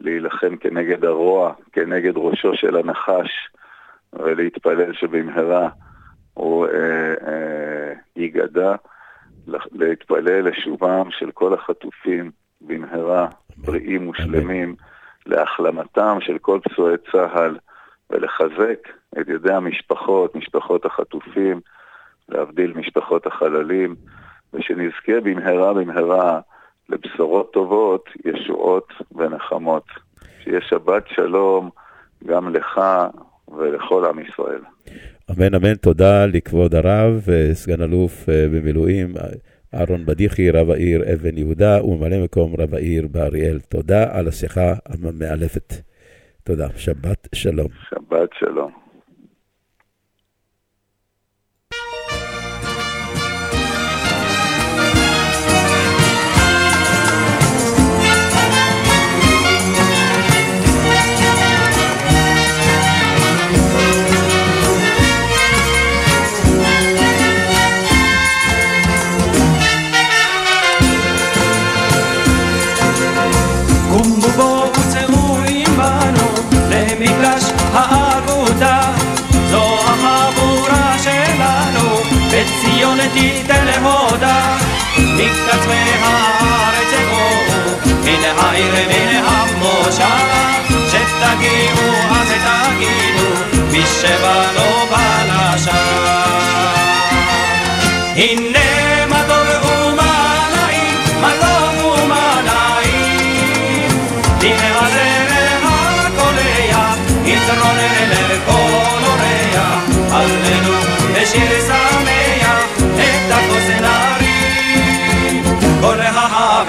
[0.00, 3.48] להילחם כנגד הרוע, כנגד ראשו של הנחש,
[4.12, 5.68] ולהתפלל שבמהרה
[6.34, 7.69] הוא אה, אה,
[8.20, 8.74] ייגדע,
[9.72, 12.30] להתפלל לשובם של כל החטופים
[12.60, 14.74] במהרה, בריאים ושלמים,
[15.26, 17.58] להחלמתם של כל פצועי צה"ל,
[18.10, 18.88] ולחזק
[19.20, 21.60] את ידי המשפחות, משפחות החטופים,
[22.28, 23.94] להבדיל משפחות החללים,
[24.54, 26.40] ושנזכה במהרה במהרה
[26.88, 29.84] לבשורות טובות, ישועות ונחמות.
[30.42, 31.70] שיהיה שבת שלום
[32.26, 32.80] גם לך
[33.58, 34.60] ולכל עם ישראל.
[35.30, 39.14] אמן אמן, תודה לכבוד הרב, אה, סגן אלוף אה, במילואים,
[39.74, 43.58] אהרון בדיחי, רב העיר אבן יהודה וממלא מקום רב העיר באריאל.
[43.68, 45.74] תודה על השיחה המאלפת.
[46.44, 47.68] תודה, שבת שלום.
[47.90, 48.89] שבת שלום.
[85.70, 95.99] מקצווי הארץ בואו מן העיר מן המושב שתגיעו אז תגידו מי שבא לא בא לשם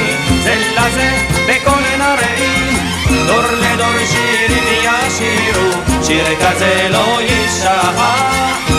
[0.43, 1.11] זה לזה
[1.49, 2.79] בכל נרעים,
[3.27, 4.67] דור לדור שירים
[5.07, 8.01] ישירו, שיר כזה לא יישכח,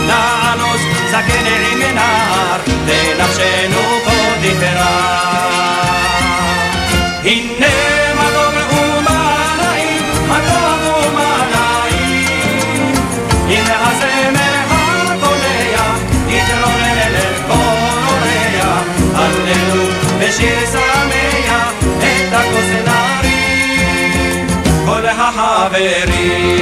[0.07, 4.11] נענוס זקן עם נער, לנפשנו כה
[4.41, 5.27] תפרח.
[7.23, 7.67] הנה
[8.15, 12.95] מה טוב ומה נעים, מה טוב ומה נעים,
[13.47, 14.55] הנה הזמר
[15.09, 15.87] הקולע,
[16.29, 17.15] יתרונן אל
[17.49, 19.85] אורח, הללו
[20.19, 24.47] בשיר שמח, את הכוס נרים,
[24.85, 26.56] כל החברים.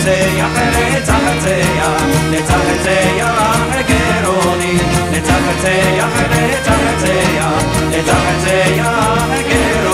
[0.00, 0.48] לצחצח,
[0.96, 3.56] לצחצח, לצחצח
[3.88, 4.78] גרוני,
[5.12, 9.89] לצחצח, לצחצח, לצחצח גרוני.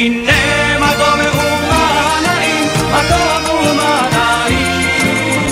[0.00, 5.46] הנה מה טוב ומה נעים, מה טוב ומה נעים,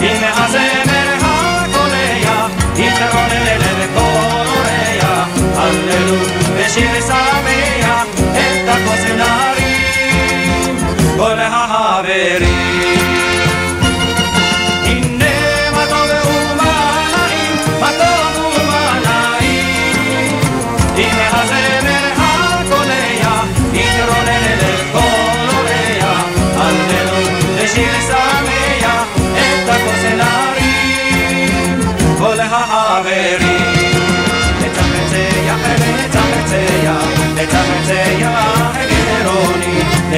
[0.00, 6.16] הנה הזמר הקולע, יתרונן אל כל אורח, הללו
[6.56, 10.76] ושיר שמח, את הכוס נרים,
[11.16, 12.75] כל החברים.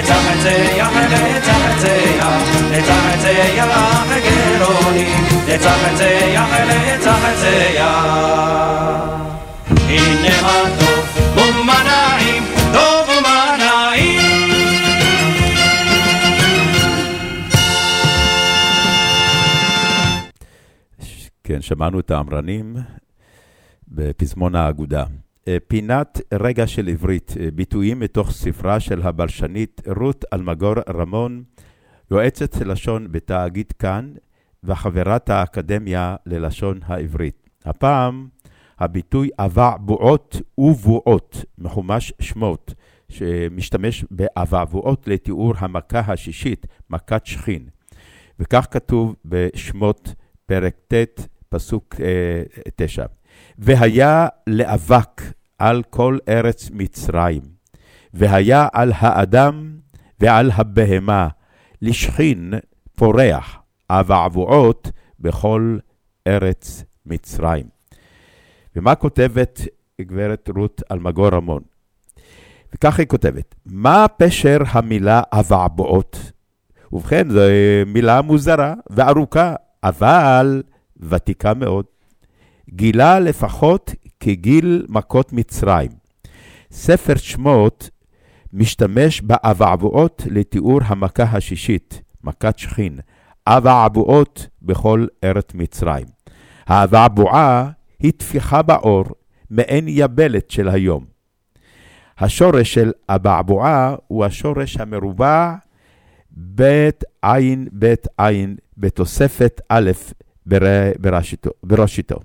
[0.01, 0.91] גרוני, לצחצח,
[1.37, 2.29] לצחצח,
[2.71, 3.65] לצחצח
[4.59, 5.05] גרוני,
[5.49, 6.51] לצחצח,
[6.87, 7.79] לצחצח.
[9.89, 11.05] הנה מה טוב
[11.37, 12.43] ומה נעים,
[12.73, 14.21] טוב ומה נעים.
[21.45, 22.77] כן, שמענו את האמרנים
[23.89, 25.05] בפזמון האגודה.
[25.49, 31.43] אה, פינת רגע של עברית, אה, ביטויים מתוך ספרה של הבלשנית רות אלמגור רמון,
[32.11, 34.13] יועצת לשון בתאגיד כאן
[34.65, 37.49] וחברת האקדמיה ללשון העברית.
[37.65, 38.29] הפעם
[38.79, 42.75] הביטוי אבעבועות ובועות, מחומש שמות,
[43.09, 47.69] שמשתמש באבעבועות לתיאור המכה השישית, מכת שכין.
[48.41, 50.15] וכך כתוב בשמות
[50.47, 52.43] פרק ט', פסוק אה,
[52.77, 53.07] תשע.
[53.59, 55.23] והיה לאבק
[55.59, 57.43] על כל ארץ מצרים,
[58.15, 59.77] והיה על האדם
[60.21, 61.29] ועל הבהמה,
[61.83, 62.55] לשכין
[62.97, 63.59] פורח,
[63.91, 64.91] אבעבועות
[65.21, 65.79] בכל
[66.27, 67.67] ארץ מצרים.
[68.77, 69.61] ומה כותבת
[70.01, 71.63] גברת רות אלמגור רמון?
[72.75, 76.33] וכך היא כותבת, מה פשר המילה אבעבועות?
[76.93, 77.41] ובכן, זו
[77.87, 80.63] מילה מוזרה וארוכה, אבל
[80.97, 81.85] ותיקה מאוד.
[82.71, 85.91] גילה לפחות כגיל מכות מצרים.
[86.71, 87.91] ספר שמות
[88.53, 92.99] משתמש באבעבועות לתיאור המכה השישית, מכת שכין,
[93.47, 96.07] אבעבועות בכל ארץ מצרים.
[96.67, 99.05] האבעבועה היא טפיחה בעור,
[99.51, 101.05] מעין יבלת של היום.
[102.19, 105.55] השורש של אבעבועה הוא השורש המרובע
[106.31, 109.91] בית עין בית עין בתוספת א'
[110.47, 111.51] בר- בראשיתו.
[111.63, 112.17] בראשיתו.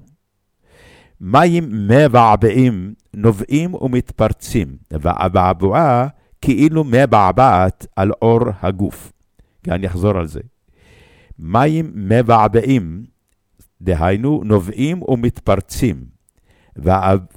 [1.26, 6.08] מים מבעבעים נובעים ומתפרצים, והאבעבועה
[6.42, 9.12] כאילו מבעבעת על אור הגוף.
[9.68, 10.40] אני אחזור על זה.
[11.40, 13.04] מים מבעבעים,
[13.82, 16.06] דהיינו נובעים ומתפרצים,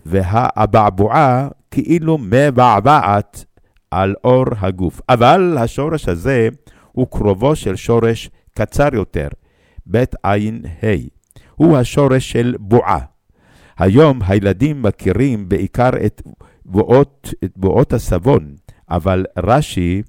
[0.07, 3.45] והאבעבועה כאילו מבעבעת
[3.91, 5.01] על אור הגוף.
[5.09, 6.49] אבל השורש הזה
[6.93, 9.29] הוא קרובו של שורש קצר יותר,
[9.87, 10.87] בית עין ה',
[11.55, 13.16] הוא השורש של בועה.
[13.79, 16.23] היום הילדים מכירים בעיקר את
[16.65, 18.55] בועות, את בועות הסבון,
[18.91, 20.03] אבל רש"י,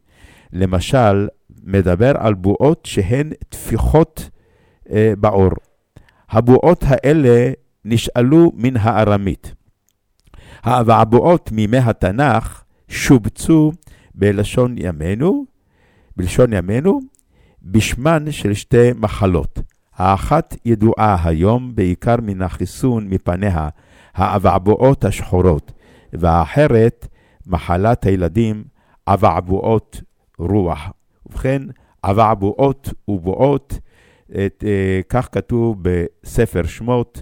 [0.54, 1.28] למשל,
[1.64, 4.30] מדבר על בועות שהן טפיחות
[4.92, 5.52] אה, בעור.
[6.30, 7.52] הבועות האלה
[7.86, 9.54] נשאלו מן הארמית.
[10.64, 13.72] הבועות מימי התנ"ך שובצו
[14.16, 15.46] בלשון ימינו,
[16.18, 17.00] בלשון ימינו,
[17.62, 19.60] בשמן של שתי מחלות.
[19.98, 23.70] האחת ידועה היום בעיקר מן החיסון מפניה,
[24.16, 25.72] האבעבועות השחורות,
[26.14, 27.08] והאחרת,
[27.48, 28.64] מחלת הילדים,
[29.08, 30.02] אבעבועות
[30.40, 30.90] רוח.
[31.26, 31.62] ובכן,
[32.04, 33.80] אבעבועות ובועות,
[34.32, 37.22] את, אה, כך כתוב בספר שמות,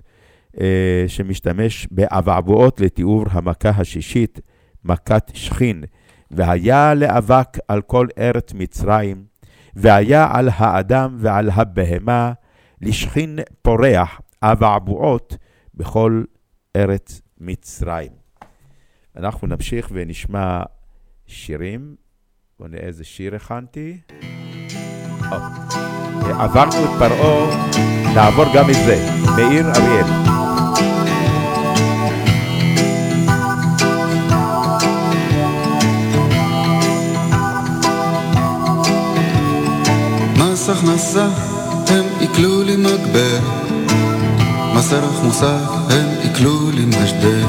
[0.59, 4.39] אה, שמשתמש באבעבועות לתיאור המכה השישית,
[4.85, 5.83] מכת שכין,
[6.31, 9.23] והיה לאבק על כל ארץ מצרים,
[9.75, 12.33] והיה על האדם ועל הבהמה,
[12.81, 15.37] לשכין פורח אבעבועות
[15.73, 16.23] בכל
[16.75, 18.11] ארץ מצרים.
[19.17, 20.63] אנחנו נמשיך ונשמע
[21.27, 21.95] שירים.
[22.59, 23.97] בואו נראה איזה שיר הכנתי.
[26.39, 27.67] עברנו את פרעה,
[28.15, 29.09] נעבור גם את זה.
[29.35, 30.05] מאיר אריאל.
[40.37, 41.54] מס הכנסה
[41.87, 43.39] הם עיכלו לי מגבר,
[44.75, 47.45] מס ערך מוסף הם עיכלו לי משדר,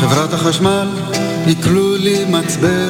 [0.00, 0.88] חברת החשמל
[1.46, 2.88] עיכלו לי מצבר,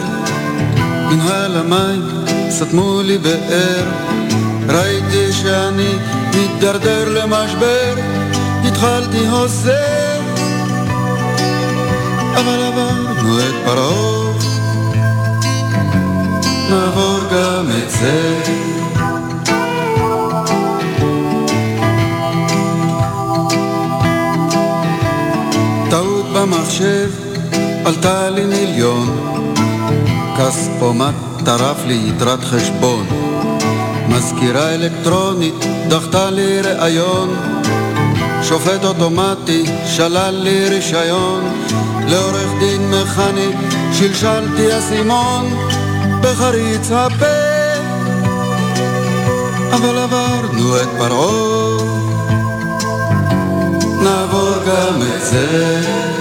[1.10, 2.02] מנהל המים
[2.50, 3.84] סתמו לי באר,
[4.68, 5.92] ראיתי שאני
[6.30, 7.94] מתדרדר למשבר,
[8.64, 10.20] התחלתי הוסר,
[12.34, 14.32] אבל עברנו את פרעה,
[16.70, 18.73] נעבור גם את זה.
[26.46, 27.10] במחשב
[27.84, 29.34] עלתה לי מיליון,
[30.38, 31.14] כספומט
[31.44, 33.06] טרף לי יתרת חשבון,
[34.08, 35.54] מזכירה אלקטרונית
[35.88, 37.36] דחתה לי ראיון,
[38.42, 41.64] שופט אוטומטי שלל לי רישיון,
[42.08, 43.48] לעורך דין מכני
[43.92, 45.68] שלשלתי אסימון.
[46.20, 47.26] בחריץ הפה,
[49.72, 51.84] אבל עברנו את פרעה,
[54.02, 56.13] נעבור גם את זה.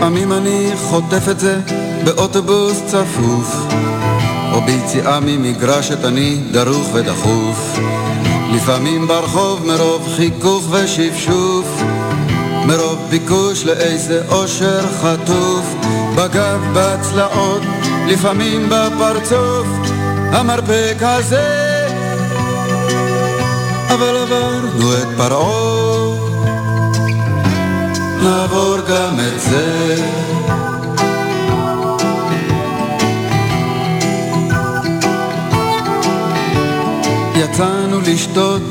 [0.00, 1.60] לפעמים אני חוטף את זה
[2.04, 3.56] באוטובוס צפוף
[4.52, 7.78] או ביציאה ממגרשת אני דרוך ודחוף.
[8.54, 11.82] לפעמים ברחוב מרוב חיכוך ושפשוף
[12.66, 15.74] מרוב ביקוש לאיזה אושר חטוף.
[16.16, 17.62] בגב, בצלעות,
[18.06, 19.66] לפעמים בפרצוף
[20.32, 21.86] המרפק הזה.
[23.88, 25.69] אבל עברנו את פרעה
[28.22, 29.96] נעבור גם את זה.
[37.34, 38.62] יצאנו לשתות,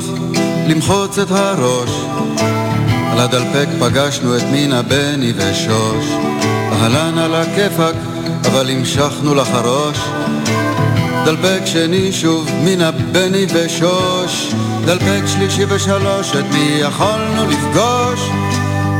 [0.68, 1.90] למחוץ את הראש.
[3.12, 6.06] על הדלפק פגשנו את מינה, בני ושוש.
[6.72, 7.94] אהלן על הכיפאק,
[8.46, 9.98] אבל המשכנו לחרוש.
[11.24, 14.54] דלפק שני שוב, מינה, בני ושוש.
[14.84, 18.39] דלפק שלישי ושלוש, את מי יכולנו לפגוש?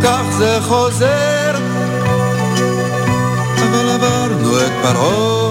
[0.03, 1.53] כך זה חוזר.
[3.57, 5.51] אבל עברנו את פרעה,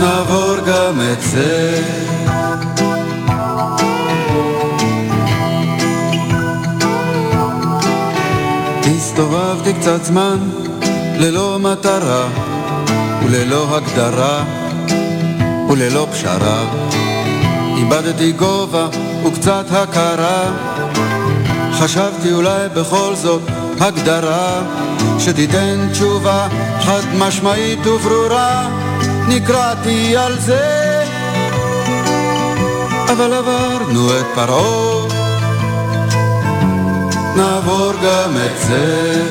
[0.00, 1.82] נעבור גם את זה.
[8.96, 10.38] הסתובבתי קצת זמן
[11.18, 12.28] ללא מטרה
[13.24, 14.44] וללא הגדרה
[15.68, 16.64] וללא פשרה.
[17.76, 18.88] איבדתי גובה
[19.24, 20.71] וקצת הכרה
[21.72, 23.42] חשבתי אולי בכל זאת
[23.80, 24.62] הגדרה
[25.18, 26.48] שתיתן תשובה
[26.80, 28.68] חד משמעית וברורה
[29.28, 31.04] נקרעתי על זה.
[33.12, 35.06] אבל עברנו את פרעה
[37.36, 39.22] נעבור גם את זה.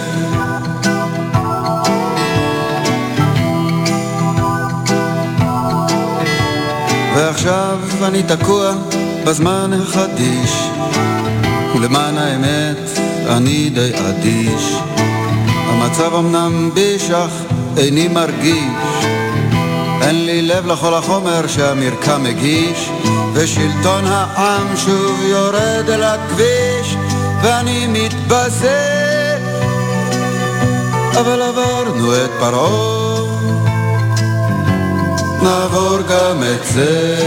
[7.16, 8.72] ועכשיו אני תקוע
[9.26, 10.52] בזמן החדיש
[11.76, 14.76] ולמען האמת אני די אדיש.
[15.68, 17.32] המצב אמנם בישך,
[17.78, 19.06] איני מרגיש,
[20.02, 22.90] אין לי לב לכל החומר שהמרקם מגיש,
[23.34, 26.96] ושלטון העם שוב יורד אל הכביש,
[27.42, 29.02] ואני מתבזה.
[31.20, 33.22] אבל עברנו את פרעה,
[35.42, 37.18] נעבור גם את זה.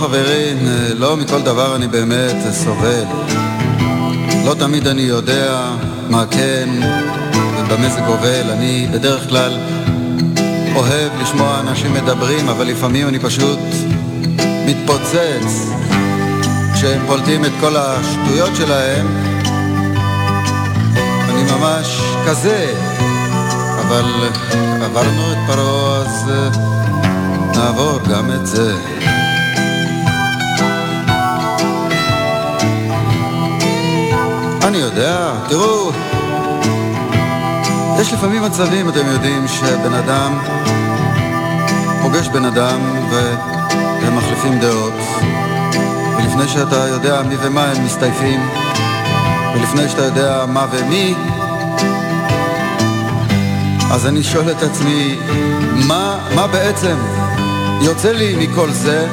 [0.00, 0.58] חברים,
[0.94, 3.04] לא מכל דבר אני באמת סובל.
[4.46, 5.70] לא תמיד אני יודע
[6.08, 6.68] מה כן
[7.58, 8.50] ובמה זה גובל.
[8.50, 9.58] אני בדרך כלל
[10.74, 13.58] אוהב לשמוע אנשים מדברים, אבל לפעמים אני פשוט
[14.66, 15.70] מתפוצץ
[16.74, 19.06] כשהם פולטים את כל השטויות שלהם.
[21.28, 22.74] אני ממש כזה,
[23.80, 24.04] אבל
[24.82, 26.48] עברנו את פרעה, אז אה,
[27.56, 28.74] נעבור גם את זה.
[34.70, 35.90] אני יודע, תראו,
[38.00, 40.38] יש לפעמים מצבים, אתם יודעים, שבן אדם
[42.02, 44.92] פוגש בן אדם והם מחליפים דעות,
[46.16, 48.50] ולפני שאתה יודע מי ומה הם מסתייפים,
[49.54, 51.14] ולפני שאתה יודע מה ומי,
[53.90, 55.18] אז אני שואל את עצמי,
[55.86, 56.96] מה, מה בעצם
[57.82, 59.08] יוצא לי מכל זה?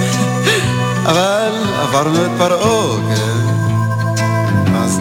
[1.10, 3.35] אבל עברנו את פרעה, כן?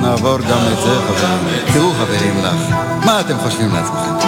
[0.05, 1.73] נעבור גם את זה, חברים.
[1.73, 2.75] תראו, חברים לך,
[3.05, 4.27] מה אתם חושבים לעצמכם?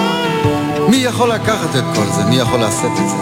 [0.89, 2.23] מי יכול לקחת את כל זה?
[2.23, 3.15] מי יכול לשאת את זה?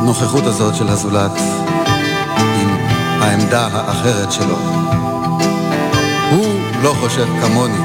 [0.00, 1.40] הנוכחות הזאת של הזולת
[2.38, 2.76] עם
[3.20, 4.56] העמדה האחרת שלו.
[6.30, 7.78] הוא לא חושב כמוני.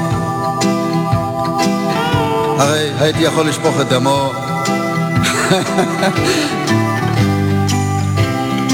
[2.58, 4.32] הרי הייתי יכול לשפוך את דמו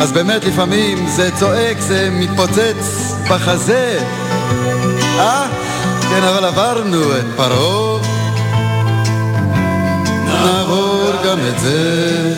[0.00, 3.98] אז באמת לפעמים זה צועק, זה מתפוצץ בחזה.
[5.18, 5.46] אה?
[6.08, 8.00] כן, אבל עברנו את פרעה,
[10.24, 12.34] נעבור גם את זה.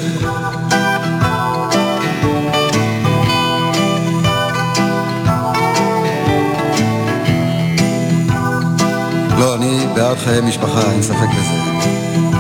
[9.39, 11.79] לא, אני בעד חיי משפחה, אין ספק בזה.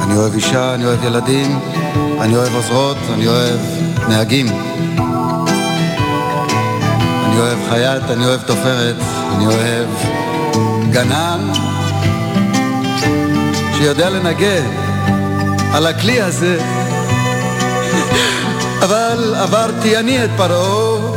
[0.02, 1.58] אני אוהב אישה, אני אוהב ילדים,
[2.20, 3.60] אני אוהב עוזרות, אני אוהב
[4.08, 4.46] נהגים.
[7.39, 8.97] אני אוהב חייט, אני אוהב תופרת,
[9.34, 9.89] אני אוהב
[10.91, 11.41] גנן
[13.76, 14.66] שיודע לנגן
[15.72, 16.59] על הכלי הזה.
[18.84, 21.12] אבל עברתי אני את פרעה,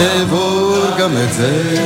[0.00, 1.76] אעבור גם את זה.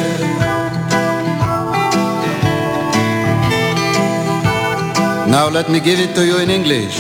[5.27, 6.97] Now let me give it to you in English.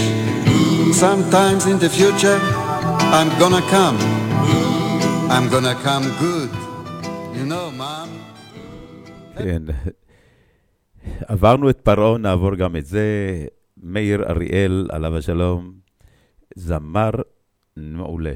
[1.04, 2.40] Sometimes in the future,
[3.18, 4.19] I'm gonna come.
[5.34, 6.52] I'm gonna come good.
[7.36, 8.08] You know, mom.
[9.38, 9.62] כן.
[11.26, 13.06] עברנו את פרעה, נעבור גם את זה.
[13.82, 15.72] מאיר אריאל, עליו השלום,
[16.56, 17.10] זמר
[17.76, 18.32] מעולה.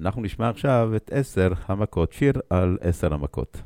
[0.00, 3.62] אנחנו נשמע עכשיו את עשר המכות, שיר על עשר המכות.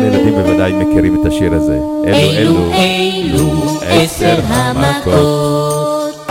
[0.00, 1.78] כל הילדים בוודאי מכירים את השיר הזה.
[2.06, 6.26] אלו, אלו, עשר המכות.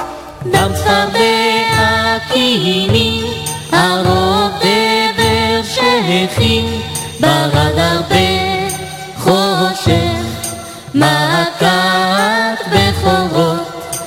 [0.51, 3.26] דם צפרדע כינים,
[3.72, 6.65] הרוב דבר שהכין,
[7.20, 8.30] ברד הרבה
[9.17, 10.51] חושך,
[10.95, 11.65] מכת
[12.72, 13.97] בכורות.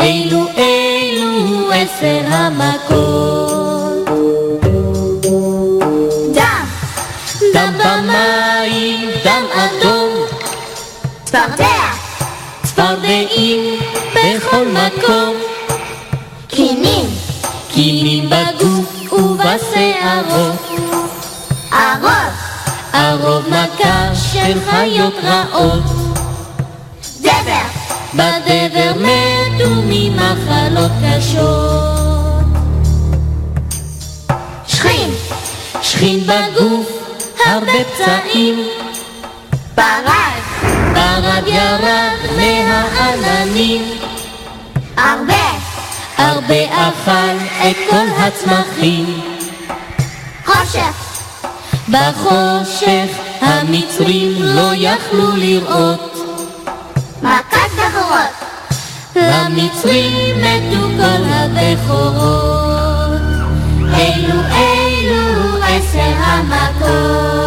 [0.00, 3.37] אלו, אלו, עשר המכות.
[11.28, 11.92] צפרדע,
[12.64, 13.80] צפרדעים
[14.14, 15.36] בכל מקום,
[16.48, 17.06] קינים,
[17.72, 20.68] קינים בגוף ובשערות,
[21.72, 22.32] ערוב,
[22.92, 25.82] ערוב מכה של חיות רעות,
[27.20, 27.68] דבר,
[28.14, 32.44] בדבר מתו ממחלות קשות,
[34.66, 35.10] שכין,
[35.82, 36.88] שכין בגוף,
[37.46, 38.66] הרבה פצעים,
[39.76, 40.37] ברד,
[41.22, 43.82] ברד ירד מהעננים,
[44.96, 45.50] הרבה,
[46.16, 47.36] הרבה אכל
[47.70, 49.20] את כל הצמחים,
[50.44, 51.20] חושך,
[51.88, 56.16] בחושך המצרים לא יכלו לראות,
[57.22, 58.34] מכת בכורות,
[59.16, 62.28] למצרים מתו כל הבכורות,
[63.94, 67.37] אלו אלו עשר המכות.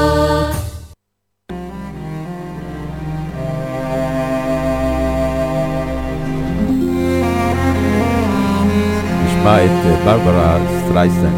[9.42, 11.34] נשמע את ברברה סטרייסן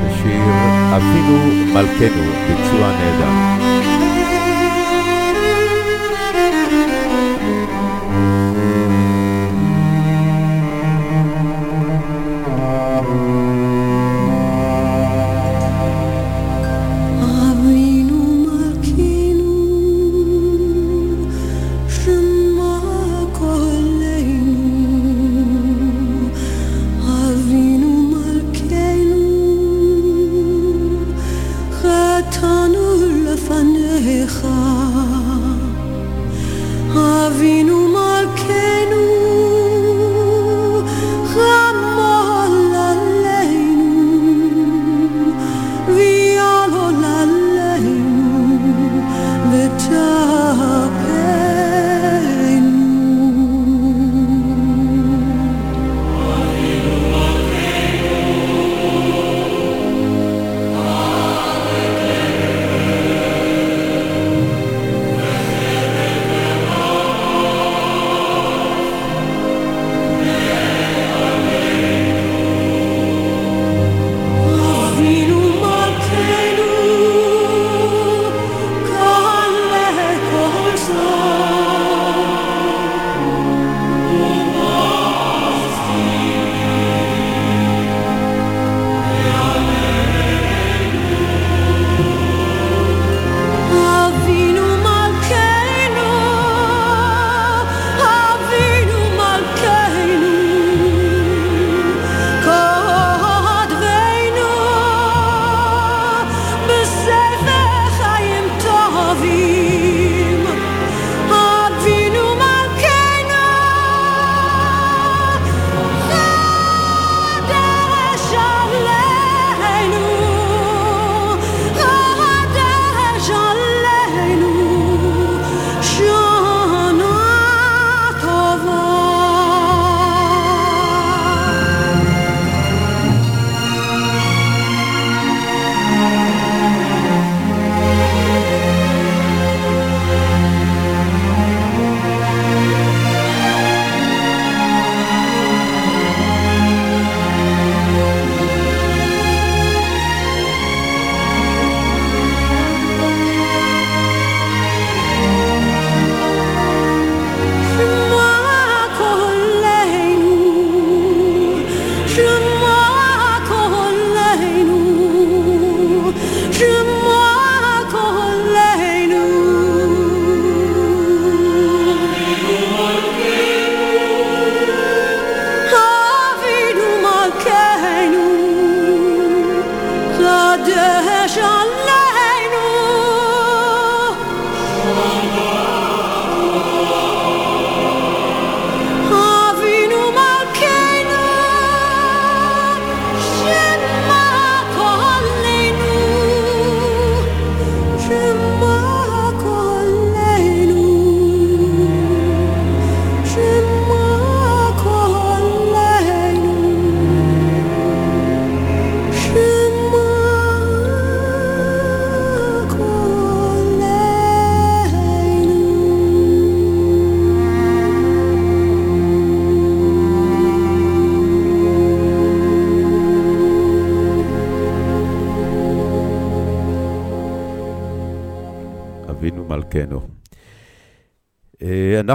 [0.00, 0.42] בשיר
[0.96, 1.38] אבינו
[1.74, 3.41] מלכנו, ביצוע נהדר.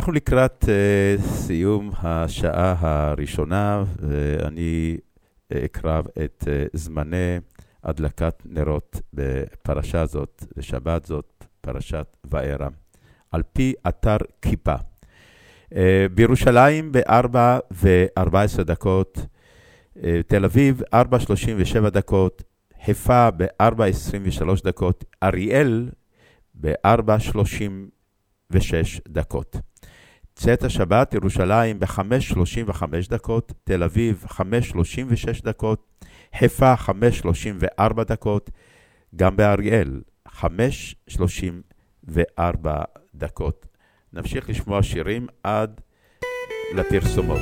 [0.08, 4.98] אנחנו לקראת uh, סיום השעה הראשונה, ואני
[5.66, 7.38] אקרא את uh, זמני
[7.84, 12.68] הדלקת נרות בפרשה זאת, בשבת זאת, פרשת וארא,
[13.32, 14.76] על פי אתר כיפה.
[14.76, 15.76] Uh,
[16.14, 17.36] בירושלים ב-4
[17.72, 19.18] ו-14 דקות,
[19.98, 22.44] uh, תל אביב 4.37 דקות,
[22.86, 25.90] חיפה ב-4.23 דקות, אריאל
[26.56, 29.58] ב-4.36 דקות.
[30.38, 36.06] צאת השבת, ירושלים ב-5.35 דקות, תל אביב 5.36 דקות,
[36.38, 38.50] חיפה 5.34 דקות,
[39.16, 42.70] גם באריאל 5.34
[43.16, 43.66] דקות.
[44.14, 45.82] נמשיך לשמוע שירים עד
[46.76, 47.42] לפרסומות.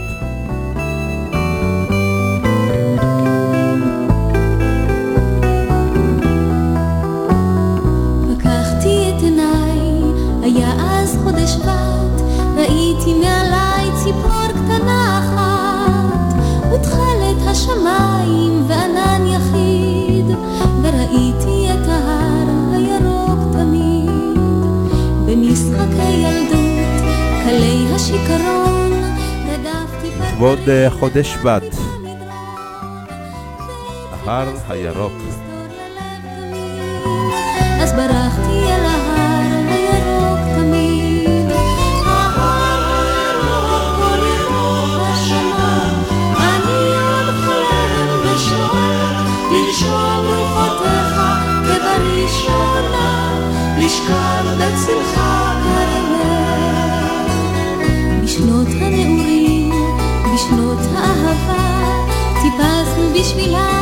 [17.56, 20.26] השמיים וענן יחיד,
[20.84, 24.40] וראיתי את ההר הירוק תמיד.
[25.26, 27.04] במשחקי ילדות,
[27.44, 28.92] קלי השיכרון,
[29.48, 30.32] רדפתי פרדס...
[30.36, 31.76] כבוד אה, חודש בת,
[34.26, 35.14] ההר הירוק.
[37.82, 38.25] אז ברק
[58.24, 59.72] בשנות הנעורים,
[60.34, 61.84] בשנות האהבה,
[62.42, 63.75] טיפסנו בשבילם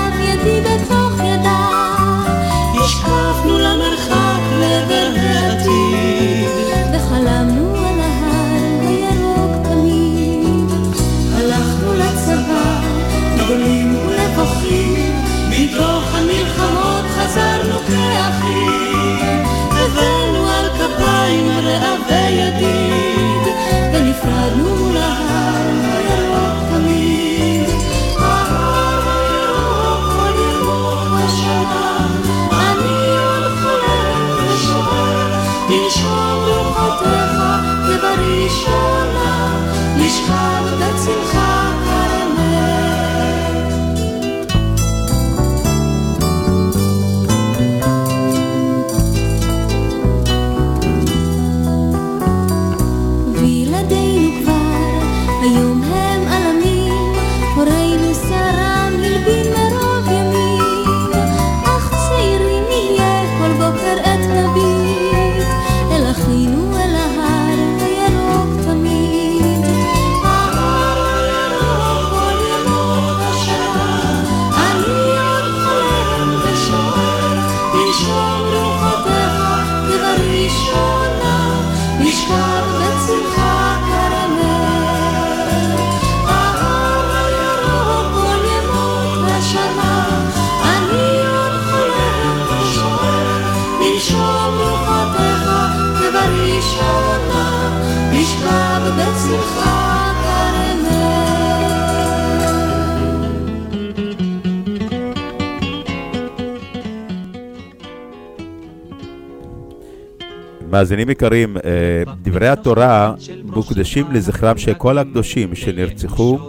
[110.84, 113.14] מאזינים יקרים, אה, דברי התורה
[113.44, 116.40] מוקדשים לזכרם של כל הקדושים שנרצחו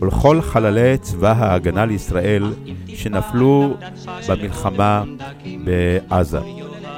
[0.00, 2.44] ולכל חללי צבא ההגנה לישראל
[2.86, 3.76] שנפלו
[4.28, 5.04] במלחמה
[5.64, 6.38] בעזה,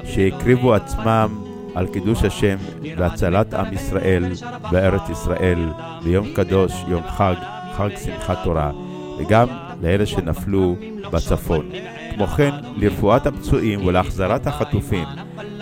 [0.04, 1.28] שהקריבו עצמם
[1.74, 2.56] על קידוש השם
[2.98, 4.24] והצלת עם ישראל
[4.70, 5.68] בארץ ישראל
[6.04, 7.34] ביום קדוש, יום חג,
[7.76, 8.70] חג שמחת תורה,
[9.18, 9.46] וגם
[9.82, 10.76] לאלה שנפלו
[11.12, 11.70] בצפון.
[12.14, 15.06] כמו כן, לרפואת הפצועים ולהחזרת החטופים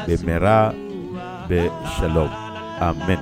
[0.09, 0.70] במהרה
[1.51, 2.28] בשלום.
[2.80, 3.20] אמן.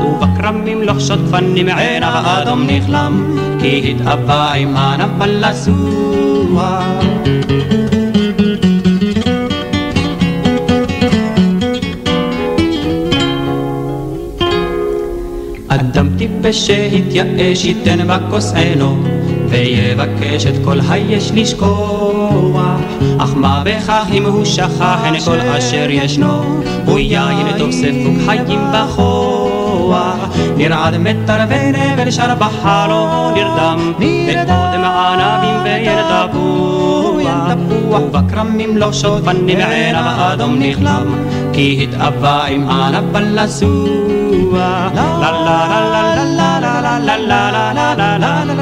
[0.00, 6.80] ובכרמים לוחשות פנים עיניו האדום נכלם כי התאווה עם הנבל לסוע
[15.68, 19.17] אדם טיפש שהתייאש ייתן בכוס עינו
[19.50, 22.80] ויבקש את כל היש לשכוח
[23.18, 28.60] אך מה בכך אם הוא שכח הן כל אשר ישנו הוא יין טוב ספוג חיים
[28.74, 39.58] בכוח נרעד מטר ונבל שר בחלום נרדם וקודם ענבים וילד תפוח בכרמים לא שוט פנים
[39.58, 41.14] עיניו האדום נכלם
[41.52, 43.88] כי התאווה עם הנבל לסוע
[44.52, 48.57] לה לה לה לה לה לה לה לה לה לה לה לה לה לה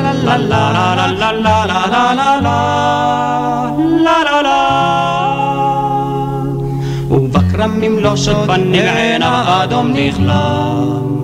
[7.10, 11.16] ובכרמים לא שוט פנים עיניו האדום נכלם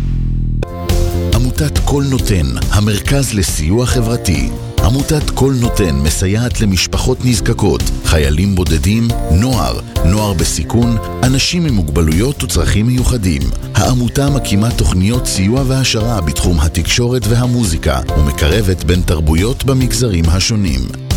[1.61, 4.51] עמותת קול נותן, המרכז לסיוע חברתי.
[4.85, 12.87] עמותת קול נותן מסייעת למשפחות נזקקות, חיילים בודדים, נוער, נוער בסיכון, אנשים עם מוגבלויות וצרכים
[12.87, 13.43] מיוחדים.
[13.75, 21.10] העמותה מקימה תוכניות סיוע והעשרה בתחום התקשורת והמוזיקה ומקרבת בין תרבויות במגזרים השונים.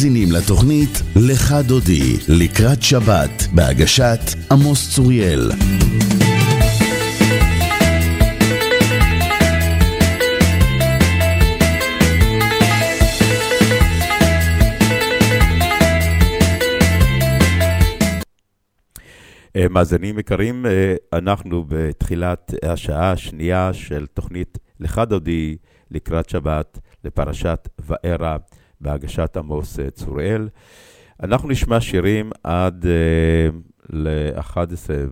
[0.00, 4.20] מאזינים לתוכנית "לך דודי" לקראת שבת, בהגשת
[4.50, 5.50] עמוס צוריאל.
[19.56, 25.56] אה, מאזינים יקרים, אה, אנחנו בתחילת השעה השנייה של תוכנית לך דודי
[25.90, 28.36] לקראת שבת לפרשת וארא
[28.80, 30.48] בהגשת עמוס אה, צוראל.
[31.22, 32.86] אנחנו נשמע שירים עד
[33.90, 34.56] ל-11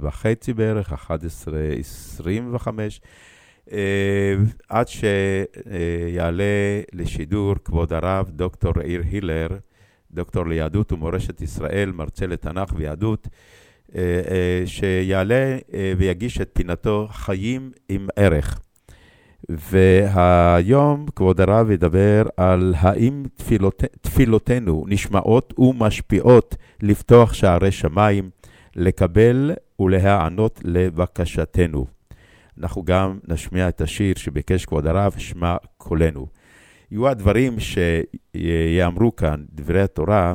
[0.00, 3.72] וחצי בערך, 11.25,
[4.68, 6.44] עד שיעלה
[6.92, 9.48] לשידור כבוד הרב דוקטור יאיר הילר,
[10.10, 13.28] דוקטור ליהדות ומורשת ישראל, מרצה לתנ"ך ויהדות.
[13.94, 18.60] אה, אה, שיעלה אה, ויגיש את פינתו חיים עם ערך.
[19.48, 28.30] והיום כבוד הרב ידבר על האם תפילות, תפילותינו נשמעות ומשפיעות לפתוח שערי שמיים,
[28.76, 31.86] לקבל ולהיענות לבקשתנו.
[32.60, 36.26] אנחנו גם נשמיע את השיר שביקש כבוד הרב, שמע קולנו.
[36.90, 40.34] יהיו הדברים שיאמרו כאן, דברי התורה,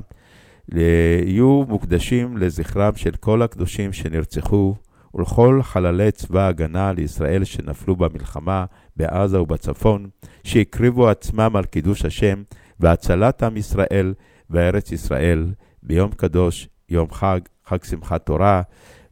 [1.26, 4.76] יהיו מוקדשים לזכרם של כל הקדושים שנרצחו
[5.14, 8.66] ולכל חללי צבא ההגנה לישראל שנפלו במלחמה
[8.96, 10.10] בעזה ובצפון,
[10.44, 12.44] שהקריבו עצמם על קידוש השם
[12.80, 14.14] והצלת עם ישראל
[14.50, 18.62] וארץ ישראל ביום קדוש, יום חג, חג שמחת תורה,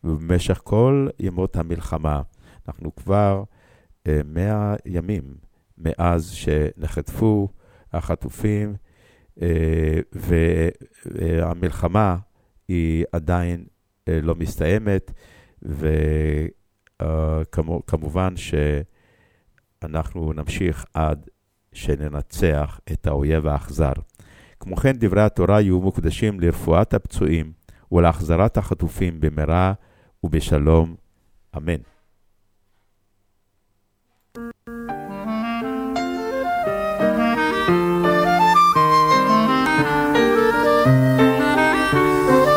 [0.03, 2.21] ובמשך כל ימות המלחמה.
[2.67, 3.43] אנחנו כבר
[4.07, 5.23] אה, מאה ימים
[5.77, 7.47] מאז שנחטפו
[7.93, 8.75] החטופים
[9.41, 9.99] אה,
[11.05, 12.17] והמלחמה
[12.67, 13.65] היא עדיין
[14.07, 15.11] לא מסתיימת,
[17.01, 18.34] וכמובן
[19.82, 21.29] שאנחנו נמשיך עד
[21.73, 23.93] שננצח את האויב האכזר.
[24.59, 27.51] כמו כן, דברי התורה יהיו מוקדשים לרפואת הפצועים
[27.91, 29.73] ולהחזרת החטופים במהרה
[30.23, 30.95] ובשלום.
[31.57, 31.82] אמן.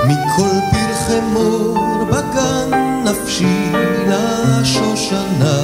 [0.06, 2.70] מכל פרחי מור בגן
[3.04, 3.72] נפשי
[4.08, 5.63] לשושנה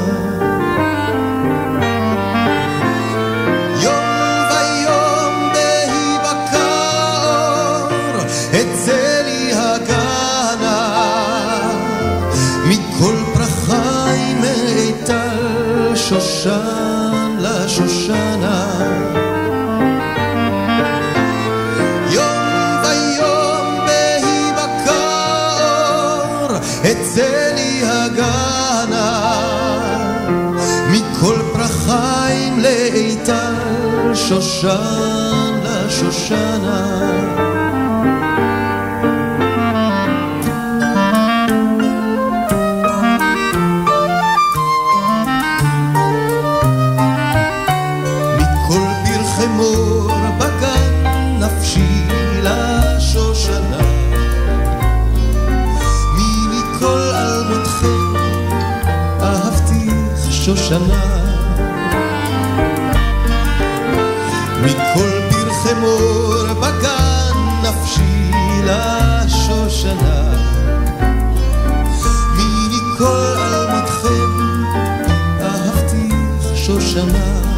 [16.11, 18.65] שושן לשושנה.
[22.09, 22.37] יום
[22.83, 23.87] ויום
[24.87, 29.41] אור אצא לי הגנה.
[30.91, 33.53] מכל פרחיים לאיתל
[34.13, 37.40] שושן לשושנה
[60.71, 61.23] שנה.
[64.63, 68.31] מכל פרחי מור בגן נפשי
[68.63, 70.33] לשושנה.
[72.69, 74.63] מכל אלמותכם
[75.41, 76.09] אהבתי
[76.55, 77.50] שושנה.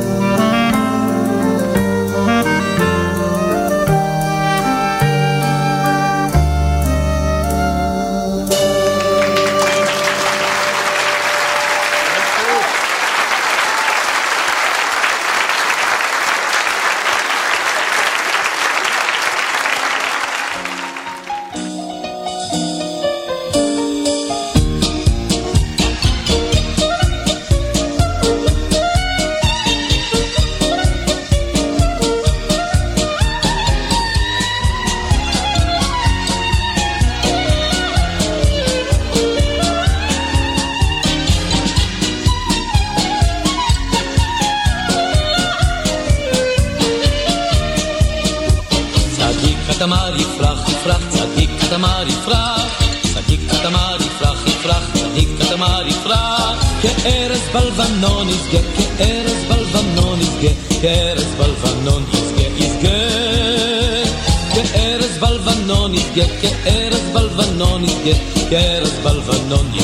[68.49, 69.78] Gerard Balvanoni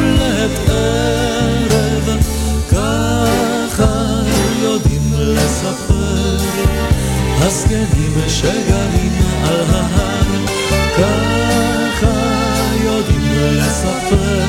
[0.00, 2.18] לעת ערב,
[2.70, 4.22] ככה
[4.62, 6.36] יודעים לספר.
[7.40, 9.12] הזקנים שגרים
[9.44, 10.46] על ההר,
[10.96, 12.12] ככה
[12.84, 14.44] יודעים לספר.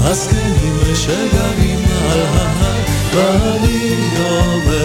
[0.00, 2.82] הזקנים שגרים על ההר,
[3.14, 4.81] ואני אומר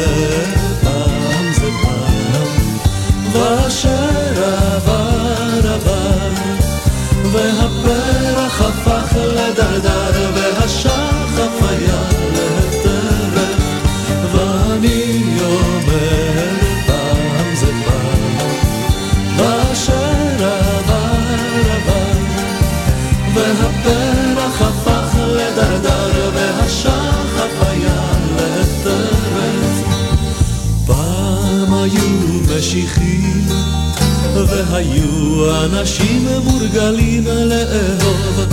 [34.48, 38.46] והיו אנשים מורגלים לאהוב,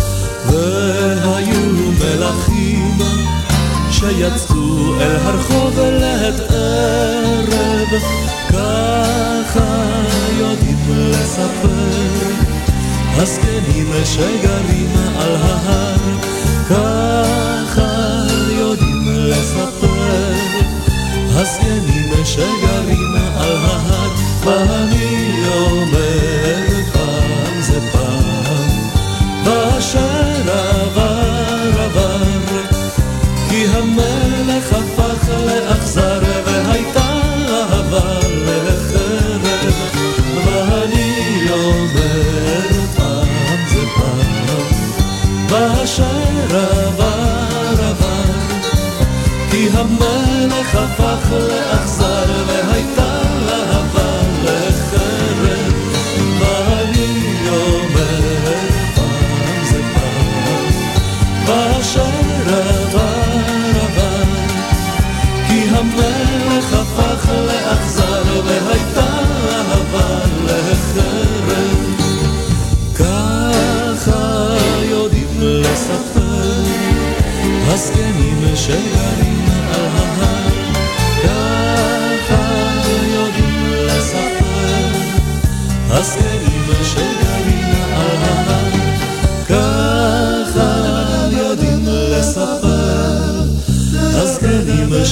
[0.46, 2.98] והיו מלכים
[3.90, 8.02] שיצאו אל הרחוב לעת ערב,
[8.48, 9.84] ככה
[10.38, 12.04] יודעים לספר
[13.16, 15.96] הזקנים שגרים על ההר,
[16.70, 17.88] ככה
[18.50, 20.34] יודעים לספר
[21.34, 24.10] הזקנים שגרים על ההר,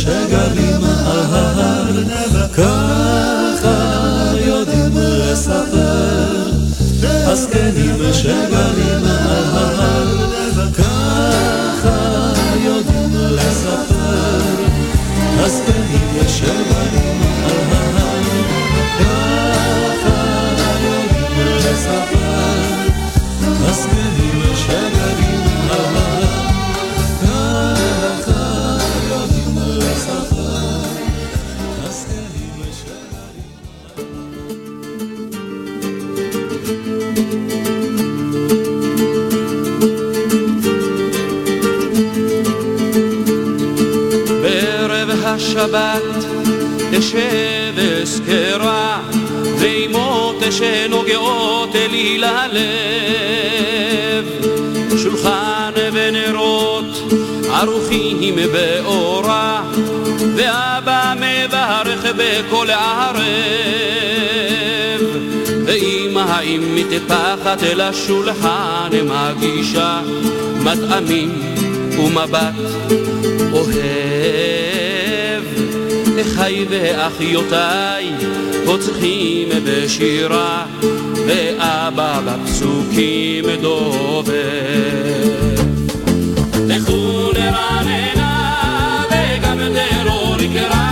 [0.02, 1.86] שגרים על ההר,
[2.52, 3.74] ככה
[4.46, 6.50] יודעים לספר.
[7.02, 12.32] הזקנים שגרים על ההר, ככה
[12.64, 14.64] יודעים לספר.
[15.38, 16.71] הזקנים שגרים
[62.42, 63.22] מברך בכל ערב
[65.66, 70.00] ואמא האם מטפחת לשולחן מגישה
[70.64, 71.54] מטעמים
[71.98, 72.54] ומבט
[73.52, 74.52] אוהב.
[76.20, 78.10] אחיי ואחיותיי
[78.64, 80.66] פוצחים בשירה
[81.26, 84.32] ואבא בפסוקים דובר
[86.68, 90.91] לכו לרעננה וגם דרור יקרא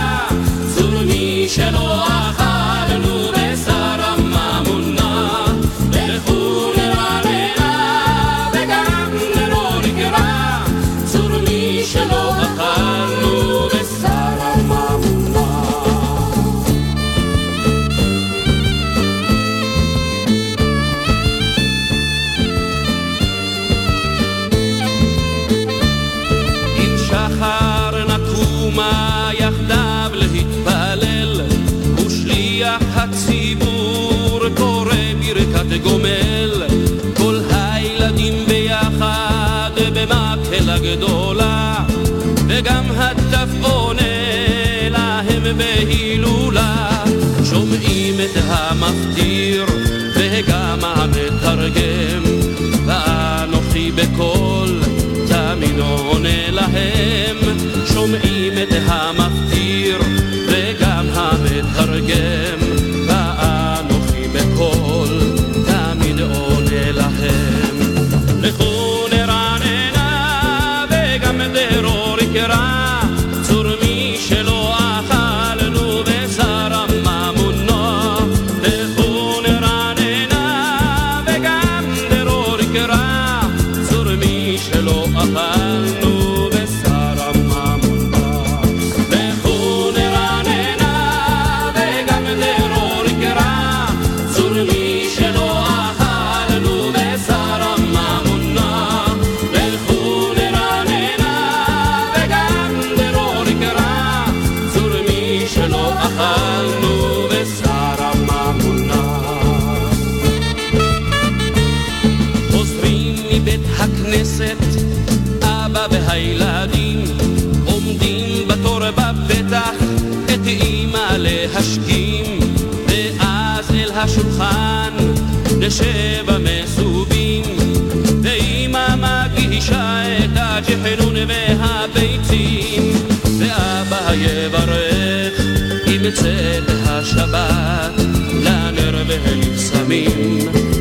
[136.11, 138.01] יוצאת השבת
[138.43, 140.37] לנר ולקסמים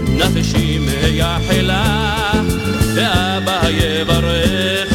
[0.09, 2.33] נפשי מייחלה
[2.95, 4.89] ואבא יברך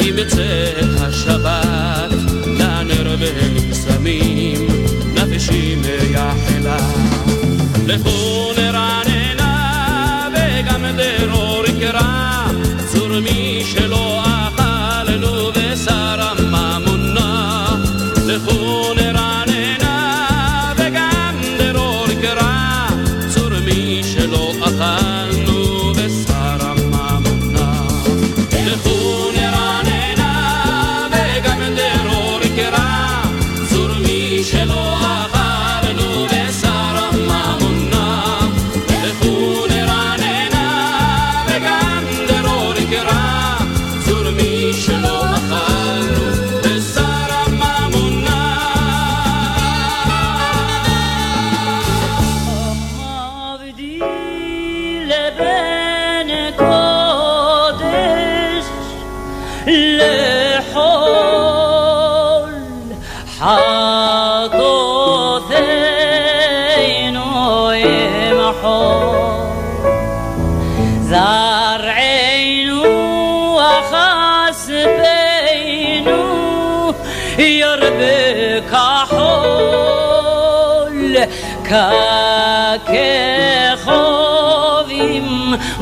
[0.00, 2.12] אם יוצאת השבת
[2.46, 4.68] לנר ולקסמים
[5.14, 6.78] נפשי מייחלה
[7.86, 8.29] לכו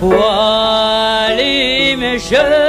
[0.00, 2.67] 我里面深。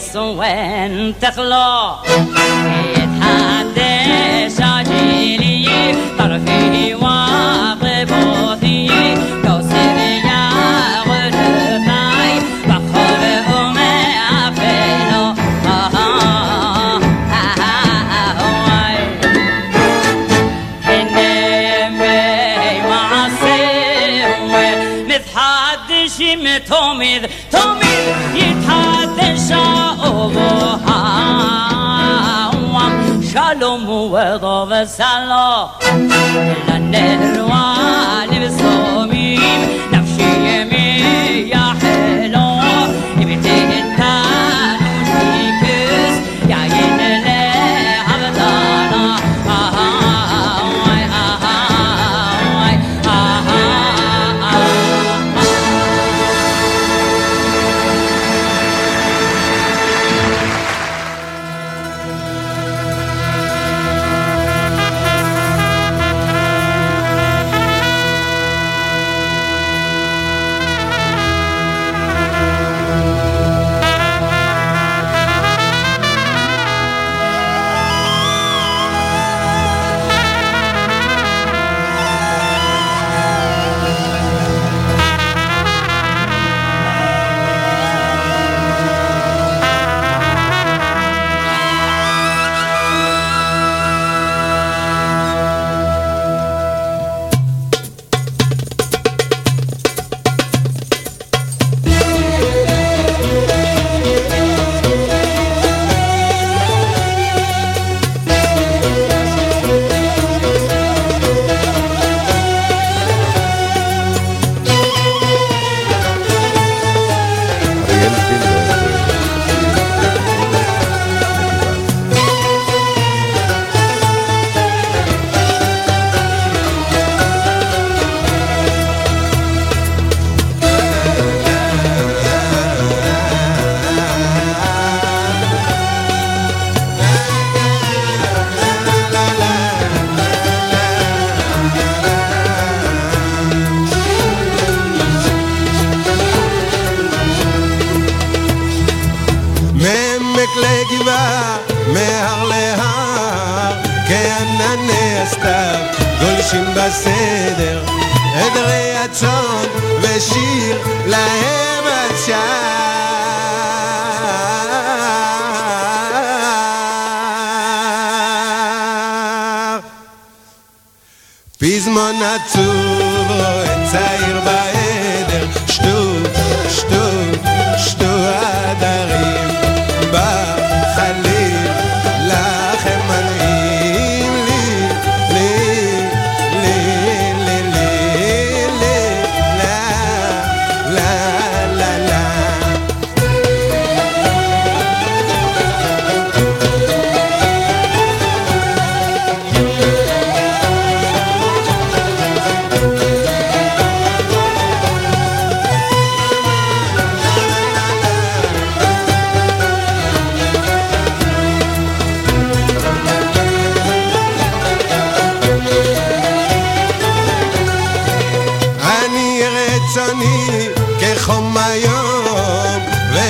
[0.00, 2.02] So when that's law.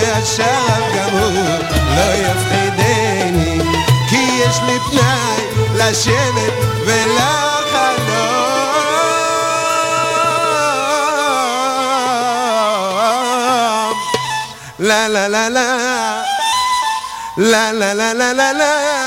[0.01, 1.59] ועכשיו גם הוא
[1.97, 3.61] לא יפחידני
[4.09, 5.45] כי יש לי פנאי
[5.75, 6.53] לשבת
[6.87, 8.41] ולחלום
[14.81, 15.67] la la la la
[17.37, 19.00] la la la la la la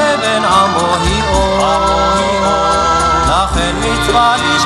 [0.00, 1.58] לבין עמו היא אור,
[3.28, 4.59] לכן מצווה לשמור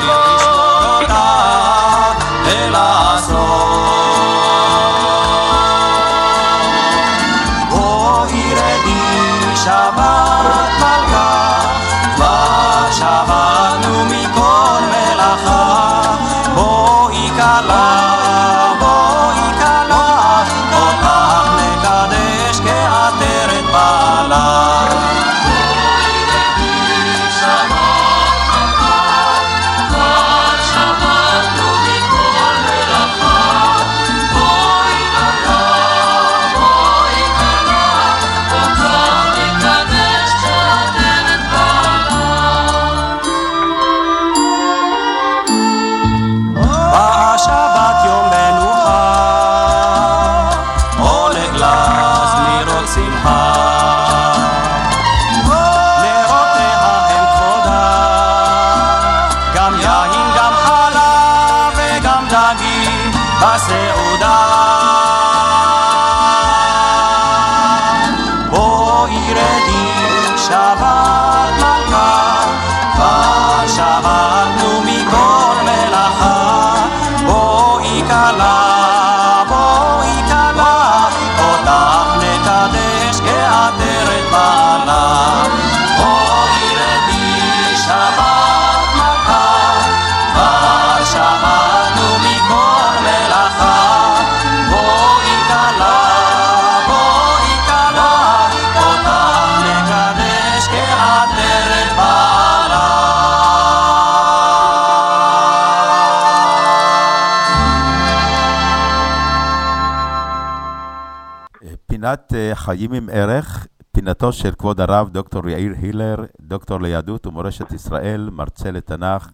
[112.65, 118.71] חיים עם ערך, פינתו של כבוד הרב דוקטור יאיר הילר, דוקטור ליהדות ומורשת ישראל, מרצה
[118.71, 119.29] לתנ"ך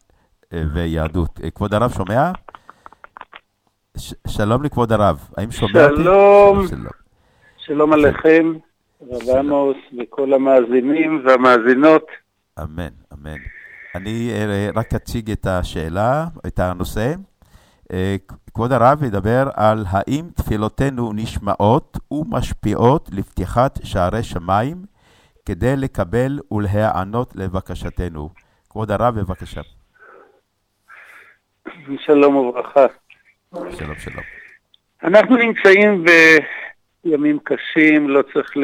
[0.54, 1.40] אה, ויהדות.
[1.44, 2.32] אה, כבוד הרב שומע?
[3.98, 5.96] ש- שלום לכבוד הרב, האם שומע אותי?
[6.04, 6.68] שלום.
[6.68, 6.86] שלום.
[7.58, 8.54] שלום עליכם,
[9.12, 12.06] רב עמוס וכל המאזינים והמאזינות.
[12.64, 13.38] אמן, אמן.
[13.96, 17.14] אני אה, רק אציג את השאלה, את הנושא.
[17.94, 18.16] אה,
[18.54, 24.78] כבוד הרב ידבר על האם תפילותינו נשמעות ומשפיעות לפתיחת שערי שמיים
[25.46, 28.30] כדי לקבל ולהיענות לבקשתנו.
[28.70, 29.62] כבוד הרב, בבקשה.
[31.98, 32.86] שלום וברכה.
[33.54, 34.24] שלום, שלום.
[35.04, 36.06] אנחנו נמצאים
[37.04, 38.64] בימים קשים, לא צריך ל...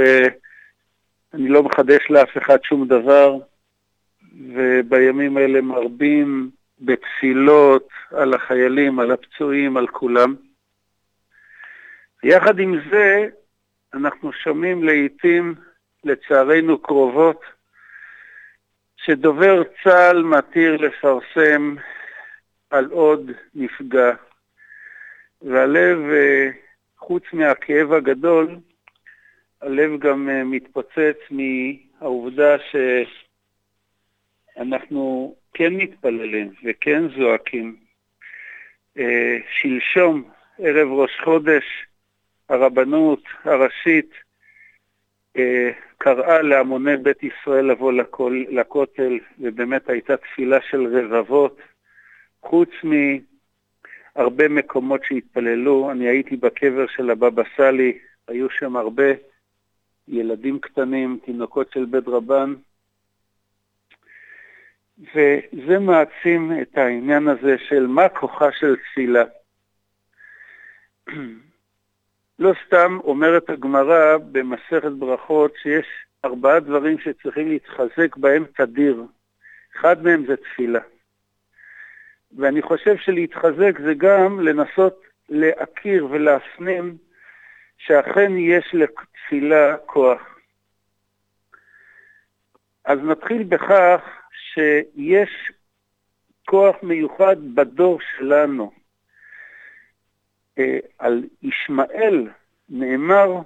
[1.33, 3.37] אני לא מחדש לאף אחד שום דבר,
[4.55, 10.35] ובימים האלה מרבים בתפילות על החיילים, על הפצועים, על כולם.
[12.23, 13.27] יחד עם זה,
[13.93, 15.55] אנחנו שומעים לעיתים,
[16.03, 17.41] לצערנו קרובות,
[18.97, 21.75] שדובר צה"ל מתיר לפרסם
[22.69, 24.13] על עוד נפגע.
[25.41, 26.49] והלב, אה,
[26.97, 28.57] חוץ מהכאב הגדול,
[29.61, 32.55] הלב גם אה, מתפוצץ מהעובדה
[34.55, 37.75] שאנחנו כן מתפללים וכן זועקים.
[38.97, 40.23] אה, שלשום,
[40.59, 41.63] ערב ראש חודש,
[42.49, 44.11] הרבנות הראשית
[45.38, 51.59] אה, קראה להמוני בית ישראל לבוא לכל, לכותל, ובאמת הייתה תפילה של רבבות.
[52.41, 57.97] חוץ מהרבה מקומות שהתפללו, אני הייתי בקבר של הבבא סאלי,
[58.27, 59.11] היו שם הרבה
[60.07, 62.53] ילדים קטנים, תינוקות של בית רבן.
[64.99, 69.23] וזה מעצים את העניין הזה של מה כוחה של תפילה.
[72.39, 75.85] לא סתם אומרת הגמרא במסכת ברכות שיש
[76.25, 79.03] ארבעה דברים שצריכים להתחזק בהם תדיר.
[79.75, 80.79] אחד מהם זה תפילה.
[82.37, 86.97] ואני חושב שלהתחזק זה גם לנסות להכיר ולהפנים
[87.77, 90.37] שאכן יש לתפילה כוח.
[92.85, 94.01] אז נתחיל בכך
[94.57, 95.51] שיש
[96.45, 98.71] כוח מיוחד בדור שלנו.
[100.59, 102.29] אה, על ישמעאל
[102.69, 103.41] נאמר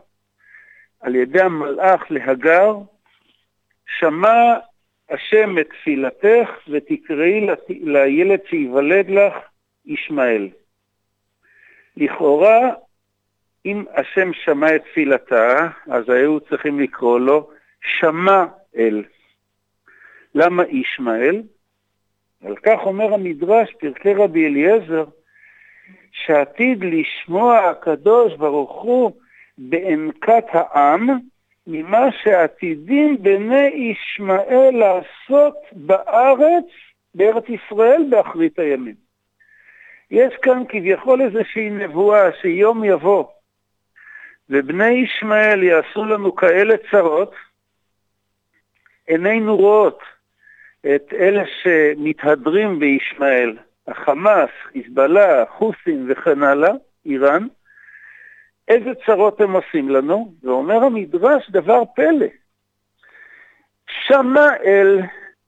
[0.99, 2.75] על ידי המלאך להגר,
[3.99, 4.53] שמע
[5.09, 9.33] השם את תפילתך ותקראי לילד שייוולד לך
[9.85, 10.49] ישמעאל.
[11.97, 12.59] לכאורה,
[13.65, 17.49] אם השם שמע את תפילתה, אז היו צריכים לקרוא לו
[17.81, 19.03] שמע אל.
[20.35, 21.41] למה ישמעאל?
[22.45, 25.05] על כך אומר המדרש, פרקי רבי אליעזר,
[26.11, 29.11] שעתיד לשמוע הקדוש ברוך הוא
[29.57, 31.09] בענקת העם,
[31.67, 36.65] ממה שעתידים בני ישמעאל לעשות בארץ,
[37.15, 38.95] בארץ ישראל, באחרית הימים.
[40.11, 43.25] יש כאן כביכול איזושהי נבואה שיום יבוא,
[44.49, 47.33] ובני ישמעאל יעשו לנו כאלה צרות,
[49.07, 49.99] עינינו רואות
[50.85, 56.71] את אלה שמתהדרים בישמעאל, החמאס, חיזבאללה, חוסים וכן הלאה,
[57.05, 57.47] איראן,
[58.67, 60.33] איזה צרות הם עושים לנו?
[60.43, 62.27] ואומר המדרש דבר פלא.
[64.07, 64.99] שמע אל,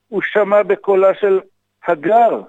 [0.10, 1.40] הוא שמע בקולה של
[1.88, 2.42] הגר,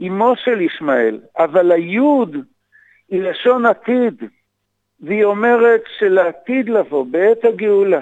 [0.00, 2.36] אמו של ישמעאל, אבל היוד
[3.08, 4.22] היא לשון עתיד,
[5.00, 8.00] והיא אומרת שלעתיד לבוא, בעת הגאולה,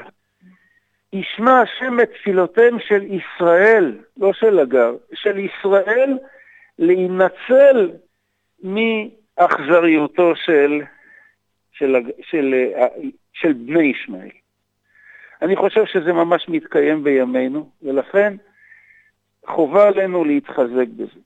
[1.15, 6.19] ישמע השם את תפילותיהם של ישראל, לא של הגר, של ישראל,
[6.79, 7.91] להינצל
[8.63, 10.83] מאכזריותו של,
[11.73, 12.55] של, של, של,
[13.33, 14.31] של בני ישמעאל.
[15.43, 18.37] אני חושב שזה ממש מתקיים בימינו, ולכן
[19.47, 21.21] חובה עלינו להתחזק בזה.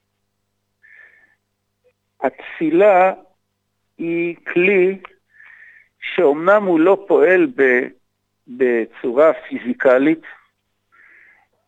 [2.21, 3.13] התפילה
[3.99, 4.99] היא כלי
[6.01, 7.63] שאומנם הוא לא פועל ב,
[8.49, 10.23] בצורה פיזיקלית,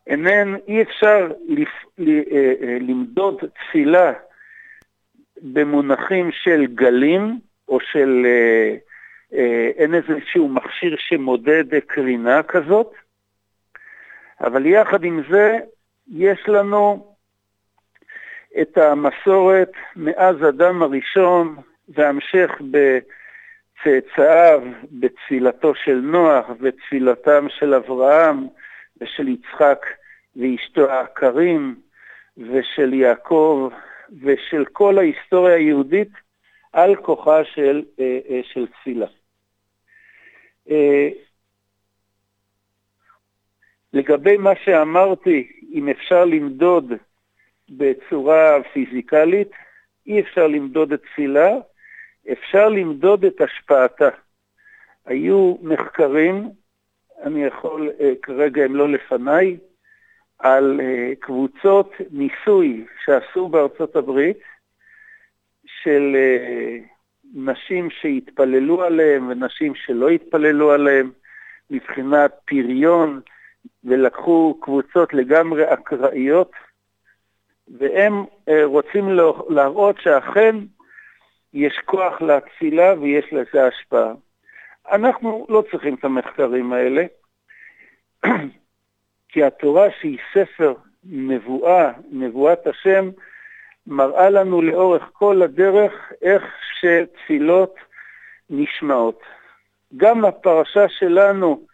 [0.07, 4.13] אינן, אי אפשר לפ, ל, אה, אה, למדוד תפילה
[5.43, 7.39] במונחים של גלים,
[7.69, 8.27] או של,
[9.33, 12.93] אה, אין איזשהו מכשיר שמודד קרינה כזאת,
[14.41, 15.59] אבל יחד עם זה
[16.09, 17.15] יש לנו
[18.61, 21.57] את המסורת מאז אדם הראשון
[21.89, 22.51] והמשך
[23.81, 28.47] בצאצאיו, בתפילתו של נוח ותפילתם של אברהם
[29.01, 29.87] ושל יצחק
[30.37, 31.81] ואשתו העקרים
[32.37, 33.69] ושל יעקב
[34.23, 36.09] ושל כל ההיסטוריה היהודית
[36.73, 39.07] על כוחה של, אה, אה, של תפילה.
[40.71, 41.09] אה,
[43.93, 46.93] לגבי מה שאמרתי, אם אפשר למדוד
[47.71, 49.51] בצורה פיזיקלית,
[50.07, 51.51] אי אפשר למדוד את תפילה,
[52.33, 54.09] אפשר למדוד את השפעתה.
[55.07, 56.51] היו מחקרים,
[57.23, 57.91] אני יכול,
[58.23, 59.57] כרגע הם לא לפניי,
[60.39, 60.81] על
[61.19, 64.39] קבוצות ניסוי שעשו בארצות הברית,
[65.83, 66.17] של
[67.35, 71.11] נשים שהתפללו עליהם ונשים שלא התפללו עליהם,
[71.71, 73.21] מבחינת פריון,
[73.85, 76.53] ולקחו קבוצות לגמרי אקראיות,
[77.79, 78.25] והם
[78.65, 79.09] רוצים
[79.49, 80.57] להראות שאכן
[81.55, 84.13] יש כוח לתפילה ויש לזה השפעה.
[84.91, 87.05] אנחנו לא צריכים את המחקרים האלה,
[89.29, 90.75] כי התורה שהיא ספר
[91.05, 93.11] נבואה, נבואת השם,
[93.87, 96.45] מראה לנו לאורך כל הדרך איך
[96.81, 97.75] שתפילות
[98.51, 99.23] נשמעות.
[99.97, 101.67] גם הפרשה שלנו,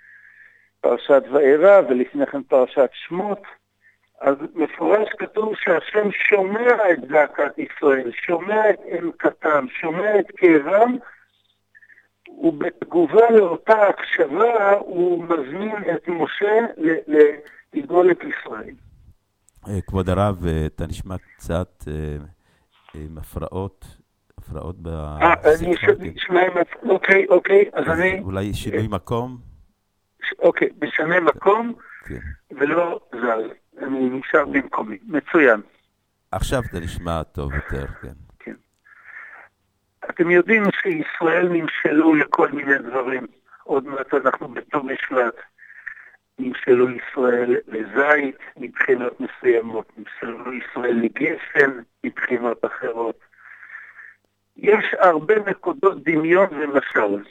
[0.81, 3.43] פרשת וארא ולפני כן פרשת שמות,
[4.21, 10.97] אז מפורש כתוב שהשם שומע את זעקת ישראל, שומע את עמקתם, שומע את כאבם,
[12.43, 16.67] ובתגובה לאותה הקשבה הוא מזמין את משה
[17.75, 18.75] לגאול את ישראל.
[19.87, 21.85] כבוד הרב, אתה נשמע קצת
[22.95, 23.85] עם הפרעות,
[24.39, 25.87] הפרעות בשיחה.
[26.89, 28.21] אוקיי, אוקיי, אז אני...
[28.21, 29.37] אולי שינוי מקום?
[30.39, 31.73] אוקיי, משנה מקום,
[32.51, 33.51] ולא זל.
[33.83, 34.99] אני נשאר במקומי.
[35.07, 35.61] מצוין.
[36.33, 38.13] עכשיו אתה נשמע טוב יותר, כן.
[38.39, 38.55] כן.
[40.11, 43.27] אתם יודעים שישראל נמשלו לכל מיני דברים.
[43.65, 45.35] עוד מעט אנחנו בתור משלט.
[46.39, 51.71] נמשלו ישראל לזית מבחינות מסוימות, נמשלו ישראל לגפן
[52.05, 53.19] מבחינות אחרות.
[54.57, 57.23] יש הרבה נקודות דמיון ומשל.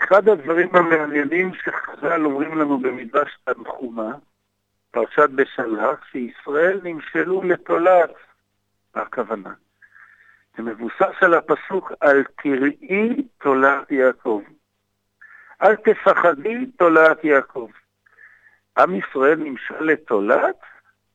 [0.00, 4.14] אחד הדברים המעניינים שחז"ל אומרים לנו במדרש תנחומה,
[4.90, 8.14] פרשת בשלח, שישראל נמשלו לתולעת,
[8.94, 9.54] הכוונה?
[10.56, 14.42] זה מבוסס על הפסוק על תראי תולעת יעקב.
[15.62, 17.70] אל תפחדי תולעת יעקב.
[18.78, 20.56] עם ישראל נמשל לתולעת?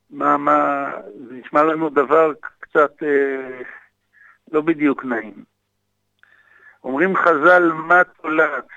[0.09, 0.91] מה, מה,
[1.27, 3.61] זה נשמע לנו דבר קצת אה,
[4.51, 5.43] לא בדיוק נעים.
[6.83, 8.67] אומרים חז"ל, מה תולעת?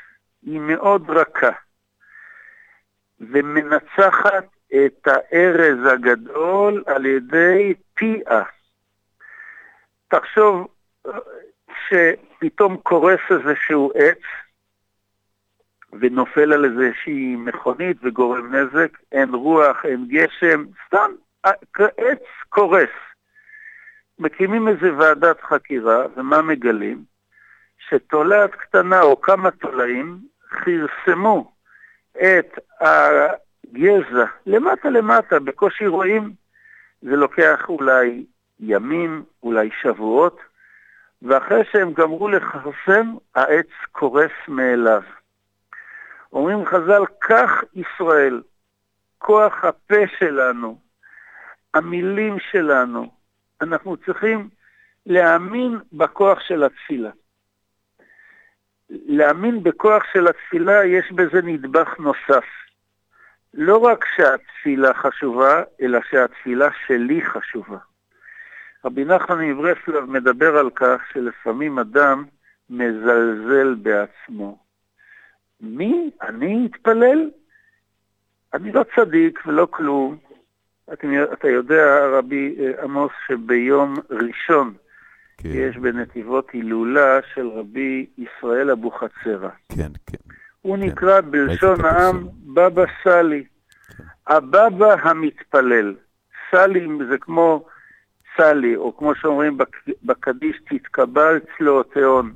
[0.43, 1.51] היא מאוד רכה,
[3.20, 4.44] ומנצחת
[4.74, 8.43] את הארז הגדול על ידי פיה.
[10.09, 10.68] תחשוב
[11.88, 14.20] שפתאום קורס איזשהו עץ,
[15.93, 21.10] ונופל על איזושהי מכונית וגורם נזק, אין רוח, אין גשם, סתם
[21.76, 22.90] עץ קורס.
[24.18, 27.05] מקימים איזה ועדת חקירה, ומה מגלים?
[27.78, 30.18] שתולעת קטנה או כמה תולעים
[30.51, 31.52] כרסמו
[32.16, 32.59] את
[33.74, 36.32] הגזע למטה למטה, בקושי רואים.
[37.02, 38.24] זה לוקח אולי
[38.60, 40.40] ימים, אולי שבועות,
[41.22, 45.02] ואחרי שהם גמרו לכרסם, העץ קורס מאליו.
[46.32, 48.43] אומרים חז"ל, כך ישראל,
[49.18, 50.78] כוח הפה שלנו,
[51.74, 53.10] המילים שלנו,
[53.60, 54.48] אנחנו צריכים
[55.06, 57.10] להאמין בכוח של התפילה.
[58.90, 62.44] להאמין בכוח של התפילה, יש בזה נדבך נוסף.
[63.57, 67.78] לא רק שהתפילה חשובה, אלא שהתפילה שלי חשובה.
[68.85, 72.24] רבי נחמן מברסלב מדבר על כך שלפעמים אדם
[72.70, 74.59] מזלזל בעצמו.
[75.61, 76.11] מי?
[76.23, 77.31] אני אתפלל?
[78.55, 80.16] אני לא צדיק ולא כלום.
[80.93, 84.74] אתה, אתה יודע, רבי אה, עמוס, שביום ראשון
[85.39, 85.49] כן.
[85.53, 89.49] יש בנתיבות הילולה של רבי ישראל אבוחצירא.
[89.77, 90.26] כן, כן.
[90.66, 90.82] הוא כן.
[90.82, 93.44] נקרא בלשון העם בבא סאלי.
[93.44, 94.05] כן.
[94.26, 95.94] הבבא המתפלל.
[96.51, 97.66] סאלי זה כמו
[98.36, 99.59] סאלי, או כמו שאומרים
[100.02, 102.34] בקדיש, תתקבל צלעותיון.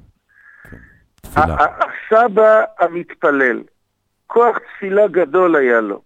[1.37, 3.63] הסבא המתפלל,
[4.27, 6.03] כוח תפילה גדול היה לו.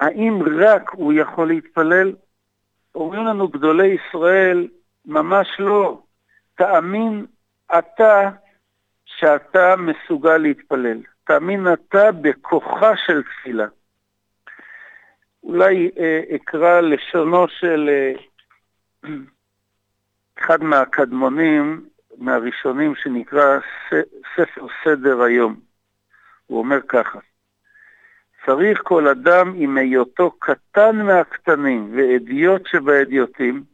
[0.00, 2.12] האם רק הוא יכול להתפלל?
[2.94, 4.68] אומרים לנו גדולי ישראל,
[5.06, 6.02] ממש לא.
[6.54, 7.26] תאמין
[7.78, 8.30] אתה
[9.16, 10.98] שאתה מסוגל להתפלל.
[11.24, 13.66] תאמין אתה בכוחה של תפילה.
[15.42, 18.12] אולי אה, אקרא לשונו של אה,
[20.38, 21.88] אחד מהקדמונים,
[22.18, 23.58] מהראשונים, שנקרא
[24.36, 25.60] ספר סדר היום.
[26.46, 27.18] הוא אומר ככה:
[28.46, 33.64] צריך כל אדם עם היותו קטן מהקטנים ואדיוט שבאדיוטים,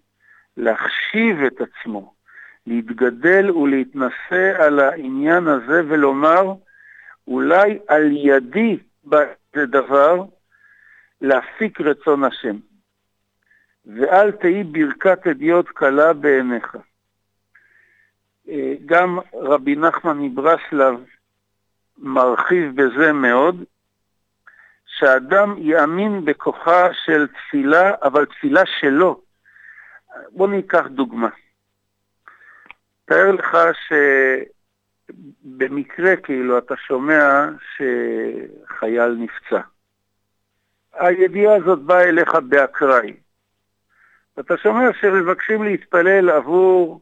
[0.57, 2.15] להחשיב את עצמו,
[2.67, 6.53] להתגדל ולהתנשא על העניין הזה ולומר,
[7.29, 8.79] אולי על ידי
[9.55, 10.25] זה דבר,
[11.21, 12.57] להפיק רצון השם.
[13.87, 16.77] ואל תהי ברכת אדיוט קלה בעיניך.
[18.49, 21.05] אה, גם רבי נחמן מברסלב
[21.99, 23.65] מרחיב בזה מאוד,
[24.87, 29.21] שאדם יאמין בכוחה של תפילה, אבל תפילה שלו.
[30.31, 31.29] בוא ניקח דוגמה.
[33.11, 33.57] תאר לך
[35.45, 39.61] שבמקרה כאילו אתה שומע שחייל נפצע.
[40.93, 43.17] הידיעה הזאת באה אליך באקראי.
[44.41, 47.01] אתה שומע שמבקשים להתפלל עבור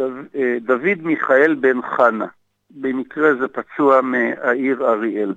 [0.00, 2.26] אה, דוד מיכאל בן חנה.
[2.70, 5.34] במקרה זה פצוע מהעיר אריאל.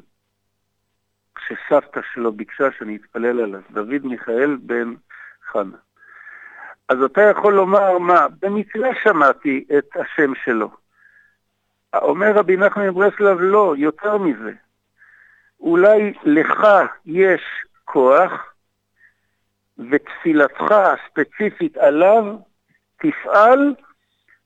[1.35, 4.93] כשסבתא שלו ביקשה שאני אתפלל עליו, דוד מיכאל בן
[5.45, 5.77] חנה.
[6.89, 10.69] אז אתה יכול לומר, מה, במקרה שמעתי את השם שלו.
[11.93, 14.51] אומר רבי נחמן מברסלב, לא, יותר מזה.
[15.59, 16.67] אולי לך
[17.05, 17.41] יש
[17.85, 18.53] כוח,
[19.91, 22.35] ותפילתך הספציפית עליו
[22.97, 23.75] תפעל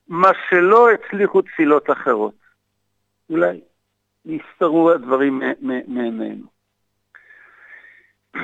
[0.07, 2.33] מה שלא הצליחו תפילות אחרות.
[3.29, 3.61] אולי
[4.25, 5.41] נסתרו הדברים
[5.87, 6.45] מעינינו.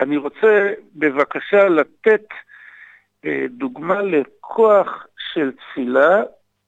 [0.00, 2.26] אני רוצה בבקשה לתת
[3.48, 6.22] דוגמה לכוח של תפילה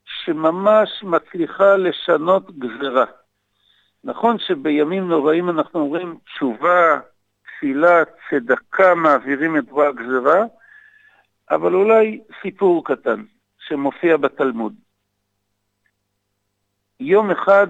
[0.04, 3.04] שממש מצליחה לשנות גזרה.
[4.04, 7.00] נכון שבימים נוראים אנחנו אומרים תשובה,
[7.42, 10.44] תפילה, צדקה, מעבירים את רוע הגזרה,
[11.50, 13.24] אבל אולי סיפור קטן
[13.58, 14.74] שמופיע בתלמוד.
[17.00, 17.66] יום אחד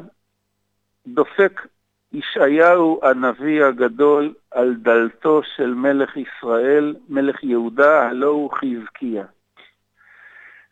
[1.06, 1.66] דופק
[2.12, 9.24] ישעיהו הנביא הגדול על דלתו של מלך ישראל, מלך יהודה, הלא הוא חזקיה.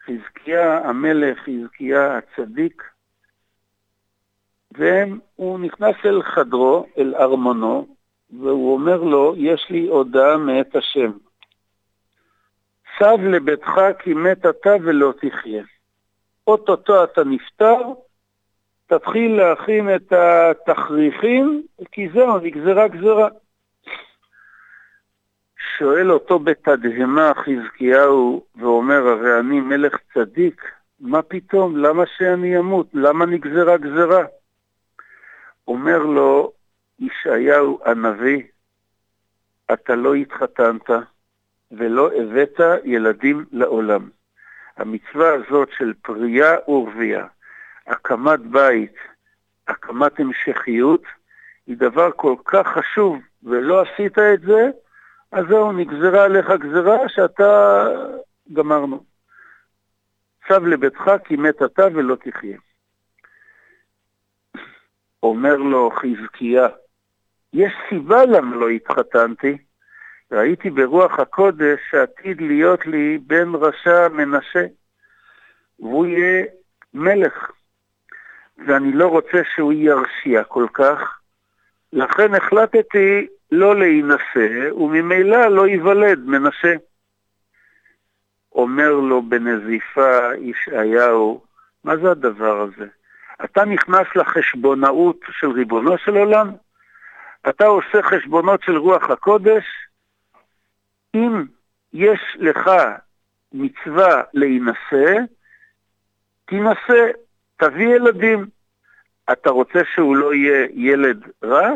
[0.07, 2.83] חזקיה המלך, חזקיה הצדיק,
[4.73, 7.97] והוא נכנס אל חדרו, אל ארמונו,
[8.31, 11.13] והוא אומר לו, יש לי הודעה מאת השם.
[12.99, 15.65] סב לביתך כי מת אתה ולא תחיה.
[16.47, 17.83] אוטוטו אתה נפטר,
[18.87, 23.29] תתחיל להכין את התכריכים, כי זהו, נגזרה גזרה.
[25.79, 30.63] שואל אותו בתדהמה חזקיהו ואומר, הרי אני מלך צדיק,
[31.01, 31.77] מה פתאום?
[31.77, 32.87] למה שאני אמות?
[32.95, 34.25] למה נגזרה גזרה?
[35.69, 36.53] אומר לו
[36.99, 38.43] ישעיהו הנביא,
[39.73, 40.91] אתה לא התחתנת
[41.73, 44.09] ולא הבאת ילדים לעולם.
[44.77, 47.27] המצווה הזאת של פרייה ורבייה,
[47.87, 48.95] הקמת בית,
[49.69, 51.03] הקמת המשכיות,
[51.67, 54.71] היא דבר כל כך חשוב, ולא עשית את זה,
[55.33, 57.85] אז זהו, נגזרה עליך גזרה שאתה
[58.53, 59.05] גמרנו.
[60.49, 62.59] צב לביתך כי מת אתה ולא תחיה.
[65.23, 66.69] אומר לו חזקיה,
[67.53, 69.59] יש סיבה למה לא התחתנתי.
[70.33, 74.67] ראיתי ברוח הקודש שעתיד להיות לי בן רשע מנשה,
[75.79, 76.45] והוא יהיה
[76.95, 77.51] מלך,
[78.59, 81.19] ואני לא רוצה שהוא ירשיע כל כך,
[81.93, 86.75] לכן החלטתי לא להינשא, וממילא לא ייוולד מנשה.
[88.53, 91.45] אומר לו בנזיפה ישעיהו,
[91.85, 92.87] מה זה הדבר הזה?
[93.45, 96.51] אתה נכנס לחשבונאות של ריבונו של עולם,
[97.49, 99.65] אתה עושה חשבונות של רוח הקודש,
[101.15, 101.45] אם
[101.93, 102.71] יש לך
[103.53, 105.15] מצווה להינשא,
[106.45, 107.11] תינשא,
[107.57, 108.47] תביא ילדים.
[109.33, 111.71] אתה רוצה שהוא לא יהיה ילד רע?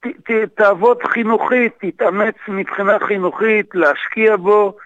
[0.00, 4.76] ת, ת, תעבוד חינוכית, תתאמץ מבחינה חינוכית, להשקיע בו,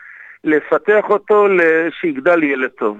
[0.44, 1.46] לפתח אותו,
[2.00, 2.98] שיגדל ילד טוב.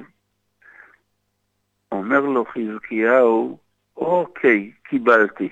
[1.92, 3.58] אומר לו חזקיהו,
[3.96, 5.48] אוקיי, קיבלתי.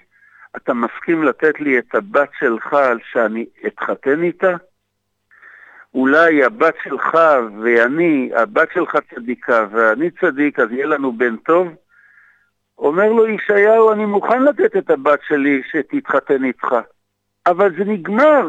[0.56, 4.56] אתה מסכים לתת לי את הבת שלך על שאני אתחתן איתה?
[5.94, 7.18] אולי הבת שלך
[7.62, 11.68] ואני, הבת שלך צדיקה ואני צדיק, אז יהיה לנו בן טוב?
[12.78, 16.76] אומר לו ישעיהו, אני מוכן לתת את הבת שלי שתתחתן איתך.
[17.46, 18.48] אבל זה נגמר,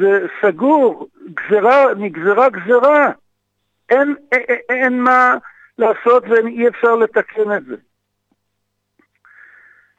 [0.00, 3.10] זה סגור, גזרה, נגזרה גזרה.
[3.88, 5.34] אין, אין, אין מה
[5.78, 7.76] לעשות ואי אפשר לתקן את זה.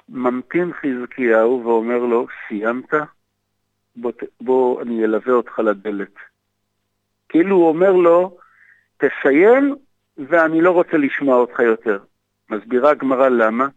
[0.09, 2.93] ממתין חזקיהו ואומר לו, סיימת?
[3.95, 4.11] בוא,
[4.41, 6.30] בוא אני אלווה אותך לדלת.
[7.31, 8.37] כאילו הוא אומר לו,
[8.97, 9.75] תסיים
[10.17, 11.99] ואני לא רוצה לשמוע אותך יותר.
[12.49, 13.67] מסבירה הגמרא למה?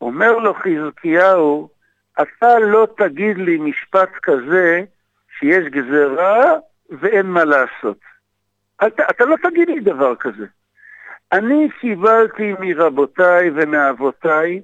[0.00, 1.68] אומר לו חזקיהו,
[2.22, 4.84] אתה לא תגיד לי משפט כזה
[5.38, 6.54] שיש גזרה
[6.90, 7.98] ואין מה לעשות.
[8.86, 10.46] אתה, אתה לא תגיד לי דבר כזה.
[11.32, 14.62] אני קיבלתי מרבותיי ומאבותיי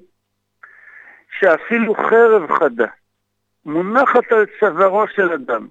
[1.39, 2.87] שאפילו חרב חדה
[3.65, 5.67] מונחת על צווארו של אדם,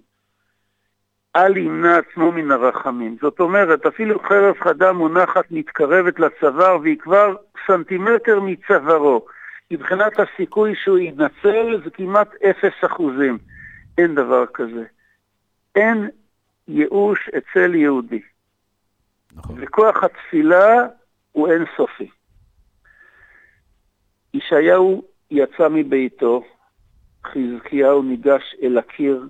[1.37, 3.17] אל ימנע עצמו מן הרחמים.
[3.21, 7.35] זאת אומרת, אפילו חרב חדה מונחת, מתקרבת לצוואר, והיא כבר
[7.67, 9.27] סנטימטר מצווארו.
[9.71, 13.39] מבחינת הסיכוי שהוא יינצל זה כמעט אפס אחוזים.
[13.99, 14.85] אין דבר כזה.
[15.75, 16.09] אין
[16.69, 18.23] ייאוש אצל יהודי.
[19.35, 19.57] נכון.
[19.61, 20.87] וכוח התפילה
[21.33, 22.11] הוא אינסופי.
[24.35, 26.45] ישעיהו יצא מביתו,
[27.27, 29.29] חזקיהו ניגש אל הקיר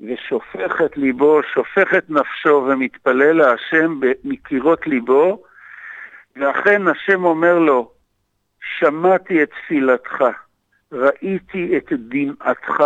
[0.00, 5.42] ושופך את ליבו, שופך את נפשו ומתפלל להשם מקירות ליבו,
[6.36, 7.92] ואכן השם אומר לו,
[8.78, 10.24] שמעתי את תפילתך,
[10.92, 12.82] ראיתי את דמעתך,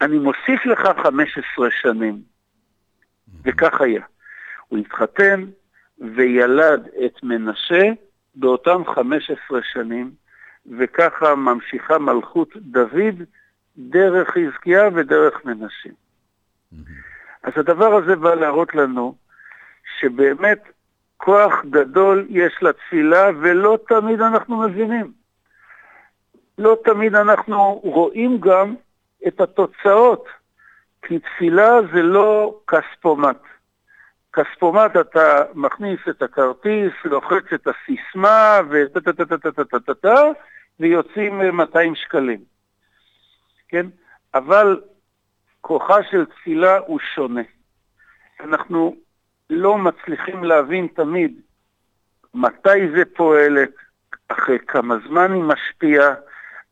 [0.00, 2.22] אני מוסיף לך 15 שנים.
[3.44, 4.02] וכך היה.
[4.68, 5.44] הוא התחתן
[5.98, 7.82] וילד את מנשה
[8.34, 10.10] באותם 15 שנים,
[10.78, 13.22] וככה ממשיכה מלכות דוד
[13.78, 15.90] דרך חזקיה ודרך מנשה.
[17.42, 19.14] אז הדבר הזה בא להראות לנו
[19.98, 20.62] שבאמת
[21.16, 25.12] כוח גדול יש לתפילה ולא תמיד אנחנו מבינים.
[26.58, 28.74] לא תמיד אנחנו רואים גם
[29.28, 30.26] את התוצאות,
[31.02, 33.42] כי תפילה זה לא כספומט.
[34.32, 38.60] כספומט אתה מכניס את הכרטיס, לוחץ את הסיסמה
[40.80, 42.57] ויוצאים 200 שקלים.
[43.68, 43.86] כן?
[44.34, 44.80] אבל
[45.60, 47.42] כוחה של תפילה הוא שונה.
[48.40, 48.96] אנחנו
[49.50, 51.40] לא מצליחים להבין תמיד
[52.34, 53.70] מתי זה פועלת,
[54.28, 56.14] אחרי כמה זמן היא משפיעה,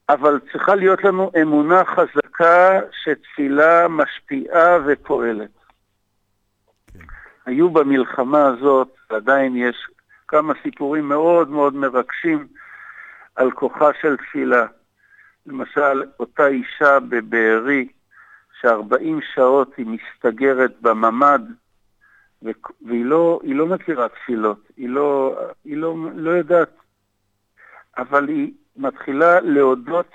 [0.08, 5.50] אבל צריכה להיות לנו אמונה חזקה שתפילה משפיעה ופועלת.
[7.46, 9.76] היו במלחמה הזאת, עדיין יש
[10.28, 12.46] כמה סיפורים מאוד מאוד מרגשים
[13.36, 14.66] על כוחה של תפילה.
[15.46, 17.88] למשל, אותה אישה בבארי,
[18.60, 21.40] ש-40 שעות היא מסתגרת בממ"ד,
[22.82, 26.70] והיא לא, לא מכירה תפילות, היא לא, היא לא, לא יודעת,
[27.98, 30.10] אבל היא מתחילה להודות,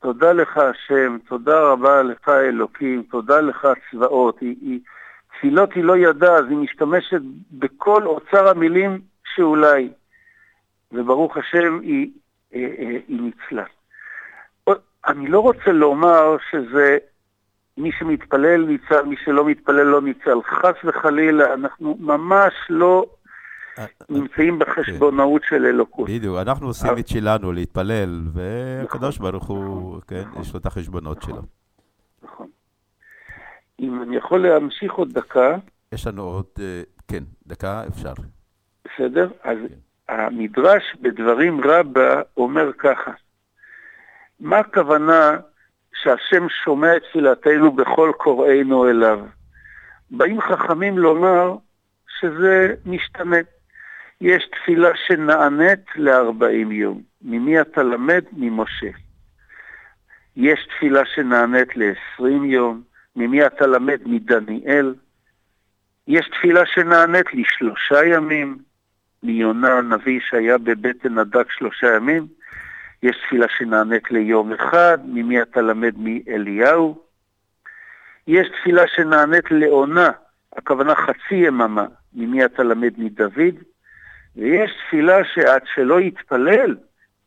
[0.00, 4.80] תודה לך השם, תודה רבה לך אלוקים, תודה לך צבאות, היא, היא,
[5.30, 7.20] תפילות היא לא ידעה, אז היא משתמשת
[7.52, 9.00] בכל אוצר המילים
[9.34, 9.88] שאולי,
[10.92, 12.10] וברוך השם היא,
[12.50, 13.64] היא, אה, אה, היא ניצלה.
[15.06, 16.98] אני לא רוצה לומר שזה
[17.76, 20.42] מי שמתפלל ניצל, מי שלא מתפלל לא ניצל.
[20.42, 23.06] חס וחלילה, אנחנו ממש לא
[24.08, 26.08] נמצאים בחשבונאות של אלוקות.
[26.08, 31.42] בדיוק, אנחנו עושים את שלנו להתפלל, והקדוש ברוך הוא, כן, יש לו את החשבונות שלו.
[32.22, 32.46] נכון.
[33.80, 35.56] אם אני יכול להמשיך עוד דקה.
[35.92, 38.12] יש לנו עוד, אה, כן, דקה אפשר.
[38.84, 39.30] בסדר?
[39.42, 39.58] אז
[40.08, 43.10] המדרש בדברים רבה אומר ככה,
[44.40, 45.36] מה הכוונה
[45.94, 49.20] שהשם שומע את תפילתנו בכל קוראינו אליו?
[50.10, 51.56] באים חכמים לומר
[52.20, 53.36] שזה משתנה.
[54.20, 57.02] יש תפילה שנענית לארבעים יום.
[57.22, 58.24] ממי אתה למד?
[58.32, 58.90] ממשה.
[60.36, 62.82] יש תפילה שנענית לעשרים יום.
[63.16, 64.00] ממי אתה למד?
[64.06, 64.94] מדניאל.
[66.08, 68.58] יש תפילה שנענית לשלושה ימים.
[69.22, 72.26] מיונה הנביא שהיה בבטן הדק שלושה ימים.
[73.02, 77.04] יש תפילה שנענית ליום אחד, ממי אתה למד מאליהו.
[78.26, 80.10] יש תפילה שנענית לעונה,
[80.56, 83.54] הכוונה חצי יממה, ממי אתה למד מדוד.
[84.36, 86.76] ויש תפילה שעד שלא יתפלל,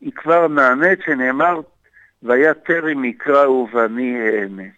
[0.00, 1.60] היא כבר נענית, שנאמר,
[2.22, 4.68] והיה טרם יקראו ואני אענה.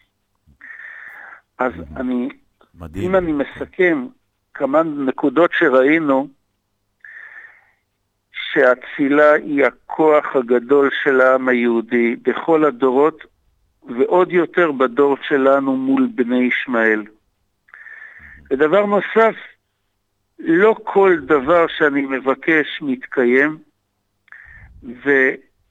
[1.58, 2.28] אז אני,
[2.74, 3.04] מדהים.
[3.04, 4.06] אם אני מסכם
[4.54, 6.28] כמה נקודות שראינו,
[8.52, 13.24] שהתפילה היא הכוח הגדול של העם היהודי בכל הדורות,
[13.82, 17.02] ועוד יותר בדור שלנו מול בני ישמעאל.
[18.51, 19.35] ודבר נוסף,
[20.39, 23.59] לא כל דבר שאני מבקש מתקיים,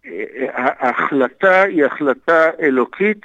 [0.06, 3.22] וההחלטה היא החלטה אלוקית.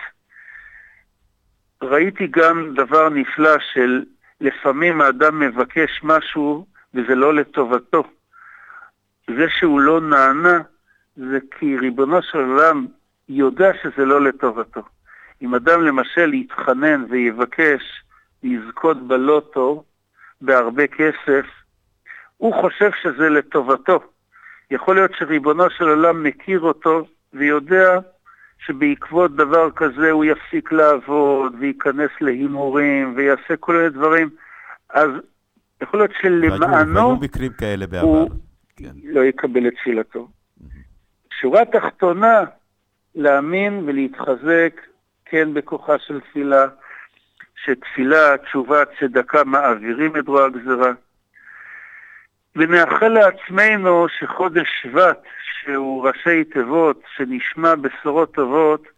[1.83, 4.05] ראיתי גם דבר נפלא של
[4.41, 8.05] לפעמים האדם מבקש משהו וזה לא לטובתו.
[9.31, 10.59] זה שהוא לא נענה,
[11.17, 12.87] זה כי ריבונו של עולם
[13.29, 14.83] יודע שזה לא לטובתו.
[15.43, 17.83] אם אדם למשל יתחנן ויבקש
[18.43, 19.85] לזכות בלוטו
[20.41, 21.47] בהרבה כסף,
[22.37, 24.01] הוא חושב שזה לטובתו.
[24.71, 27.99] יכול להיות שריבונו של עולם מכיר אותו ויודע
[28.59, 34.31] שבעקבות דבר כזה הוא יפסיק לעבוד וייכנס להימורים ויעשה כל מיני דברים.
[34.91, 35.11] אז
[35.83, 36.95] יכול להיות שלמענו...
[36.95, 38.07] והיו מקרים כאלה בעבר.
[38.07, 38.31] הוא,
[38.77, 38.93] כן.
[39.05, 40.29] לא יקבל את תפילתו.
[41.41, 42.45] שורה תחתונה,
[43.15, 44.81] להאמין ולהתחזק
[45.25, 46.67] כן בכוחה של תפילה,
[47.65, 50.93] שתפילה, תשובה, צדקה מעבירים את רוע הגזרה.
[52.57, 55.23] ונאחל לעצמנו שחודש שבט,
[55.61, 58.89] שהוא ראשי תיבות, שנשמע בשורות טובות,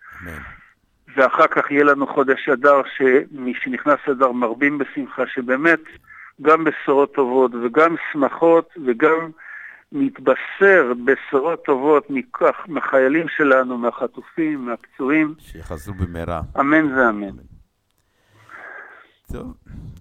[1.16, 5.81] ואחר כך יהיה לנו חודש אדר, שמי שנכנס אדר מרבים בשמחה, שבאמת
[6.43, 9.31] גם בשורות טובות וגם שמחות וגם
[9.93, 15.35] מתבשר בשורות טובות מכך, מהחיילים שלנו, מהחטופים, מהפצועים.
[15.39, 16.41] שיחזרו במהרה.
[16.61, 17.37] אמן ואמן.
[19.33, 19.55] טוב,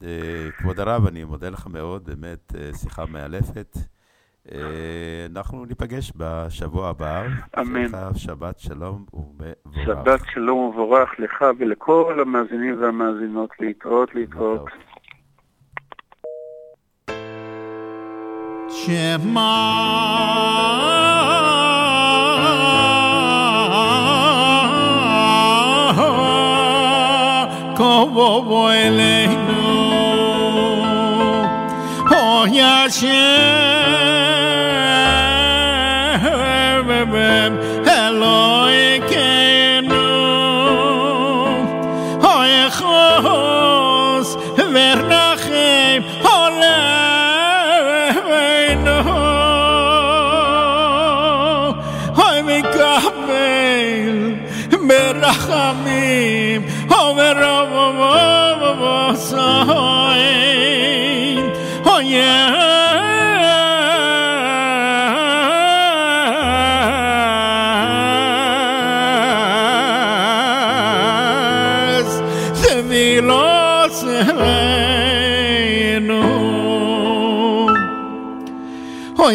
[0.03, 3.78] אה, כבוד הרב, אני מודה לך מאוד, באמת אה, שיחה מאלפת.
[4.52, 7.24] אה, אנחנו ניפגש בשבוע הבא.
[7.60, 7.88] אמן.
[8.16, 9.86] שבת שלום ומבורך.
[9.86, 13.49] שבת שלום ומבורך לך ולכל המאזינים והמאזינות.
[13.60, 14.70] להתראות, להתראות.
[18.86, 19.52] Shema
[27.76, 29.62] Kovo Eloheinu
[32.12, 32.45] O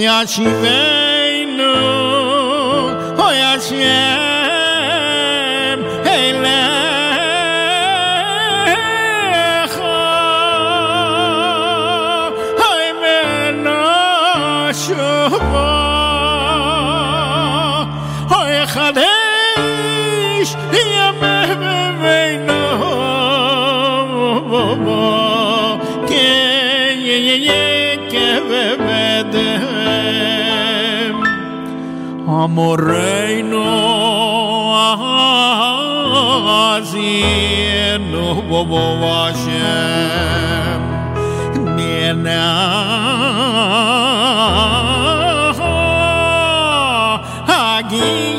[0.00, 0.89] amanhã tiver
[32.50, 33.62] Moreno, reino
[36.74, 40.80] haciendo bobo Hashem
[41.76, 42.34] viene
[47.46, 48.30] aquí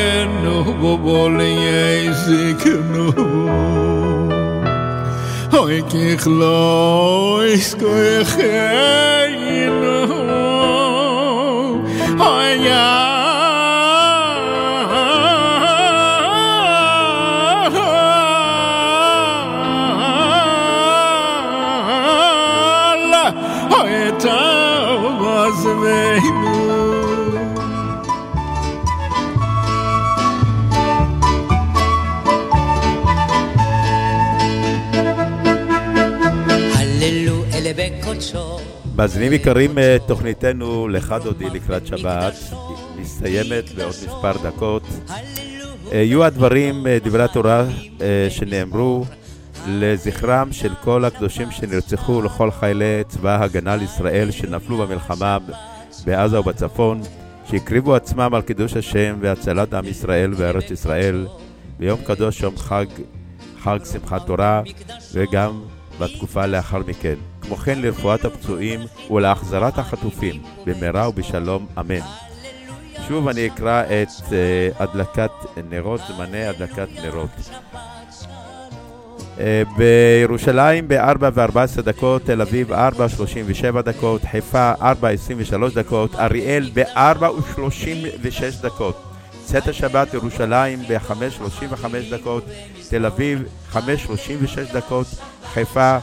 [5.57, 7.87] אוי ככלו nie
[8.21, 10.05] יחיינו
[12.19, 13.14] אוי Hoi
[37.79, 38.59] הללו אלה בקודשו
[38.97, 42.35] מאזינים יקרים, אה, תוכניתנו לך דודי לקראת שבת
[42.99, 44.83] מסתיימת בעוד מספר דקות.
[45.93, 47.65] אה, יהיו הדברים, אה, דברי התורה
[48.29, 49.05] שנאמרו
[49.69, 55.39] לזכרם של כל הקדושים שנרצחו לכל חיילי צבא ההגנה לישראל שנפלו במלחמה
[56.05, 57.01] בעזה ובצפון,
[57.51, 61.27] שהקריבו עצמם על קידוש השם והצלת עם ישראל וארץ ישראל
[61.79, 62.87] ביום קדוש, יום חג,
[63.63, 64.63] חג שמחת תורה
[65.15, 65.63] וגם
[66.01, 67.15] בתקופה לאחר מכן.
[67.47, 68.81] כמו כן לרפואת הפצועים
[69.11, 72.01] ולהחזרת החטופים במהרה ובשלום, אמן.
[73.09, 74.33] שוב אני אקרא את uh,
[74.83, 75.31] הדלקת
[75.71, 77.31] נרות, זמני הדלקת נרות.
[79.37, 79.39] Uh,
[79.77, 87.23] בירושלים ב-4 ו-14 דקות, תל אביב 4 37 דקות, חיפה 4 23 דקות, אריאל ב-4
[87.23, 89.03] ו-36 דקות.
[89.45, 92.45] צאת השבת ירושלים ב-5 35 דקות,
[92.91, 95.07] תל אביב 5 36 דקות,
[95.53, 95.99] חיפה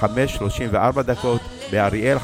[0.00, 1.40] 5.34 דקות,
[1.70, 2.16] באריאל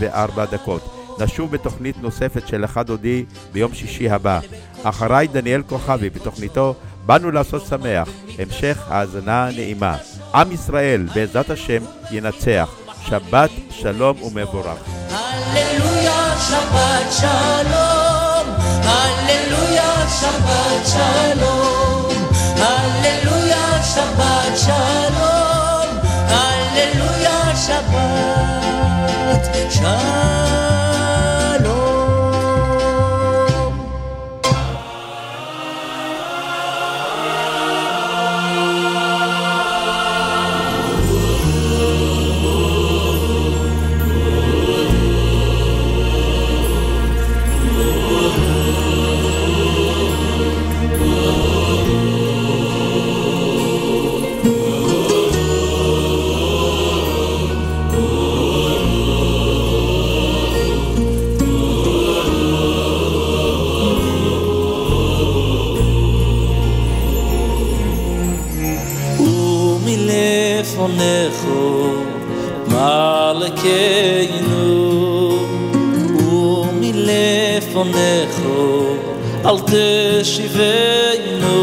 [0.00, 0.04] 5.34
[0.50, 0.96] דקות.
[1.20, 4.40] נשוב בתוכנית נוספת של אחד דודי ביום שישי הבא.
[4.82, 6.74] אחריי דניאל כוכבי בתוכניתו
[7.06, 8.08] באנו לעשות שמח.
[8.38, 9.96] המשך האזנה נעימה.
[10.34, 12.86] עם ישראל, בעזרת השם, ינצח.
[13.08, 14.78] שבת שלום ומבורך.
[15.10, 25.35] הללויה שבת שלום, הללויה שבת שלום, הללויה שבת שלום,
[26.28, 29.44] הללויה שבת
[71.00, 71.62] nechu
[72.72, 74.64] malkeinu
[76.32, 78.60] u mi lefo nechu
[79.44, 79.86] al te
[80.32, 81.58] shiveinu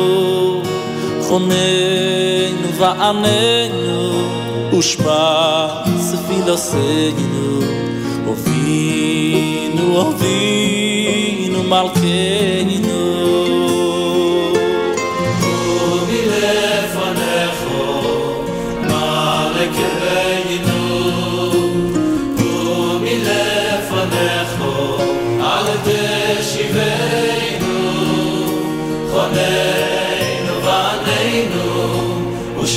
[1.26, 4.02] choneinu va aneinu
[4.78, 5.24] u shpa
[6.08, 7.48] zfilo seinu
[8.32, 13.13] ovinu ovinu malkeinu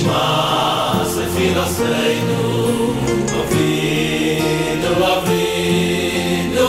[0.07, 2.47] mas sifnasteynu
[5.05, 6.67] avin do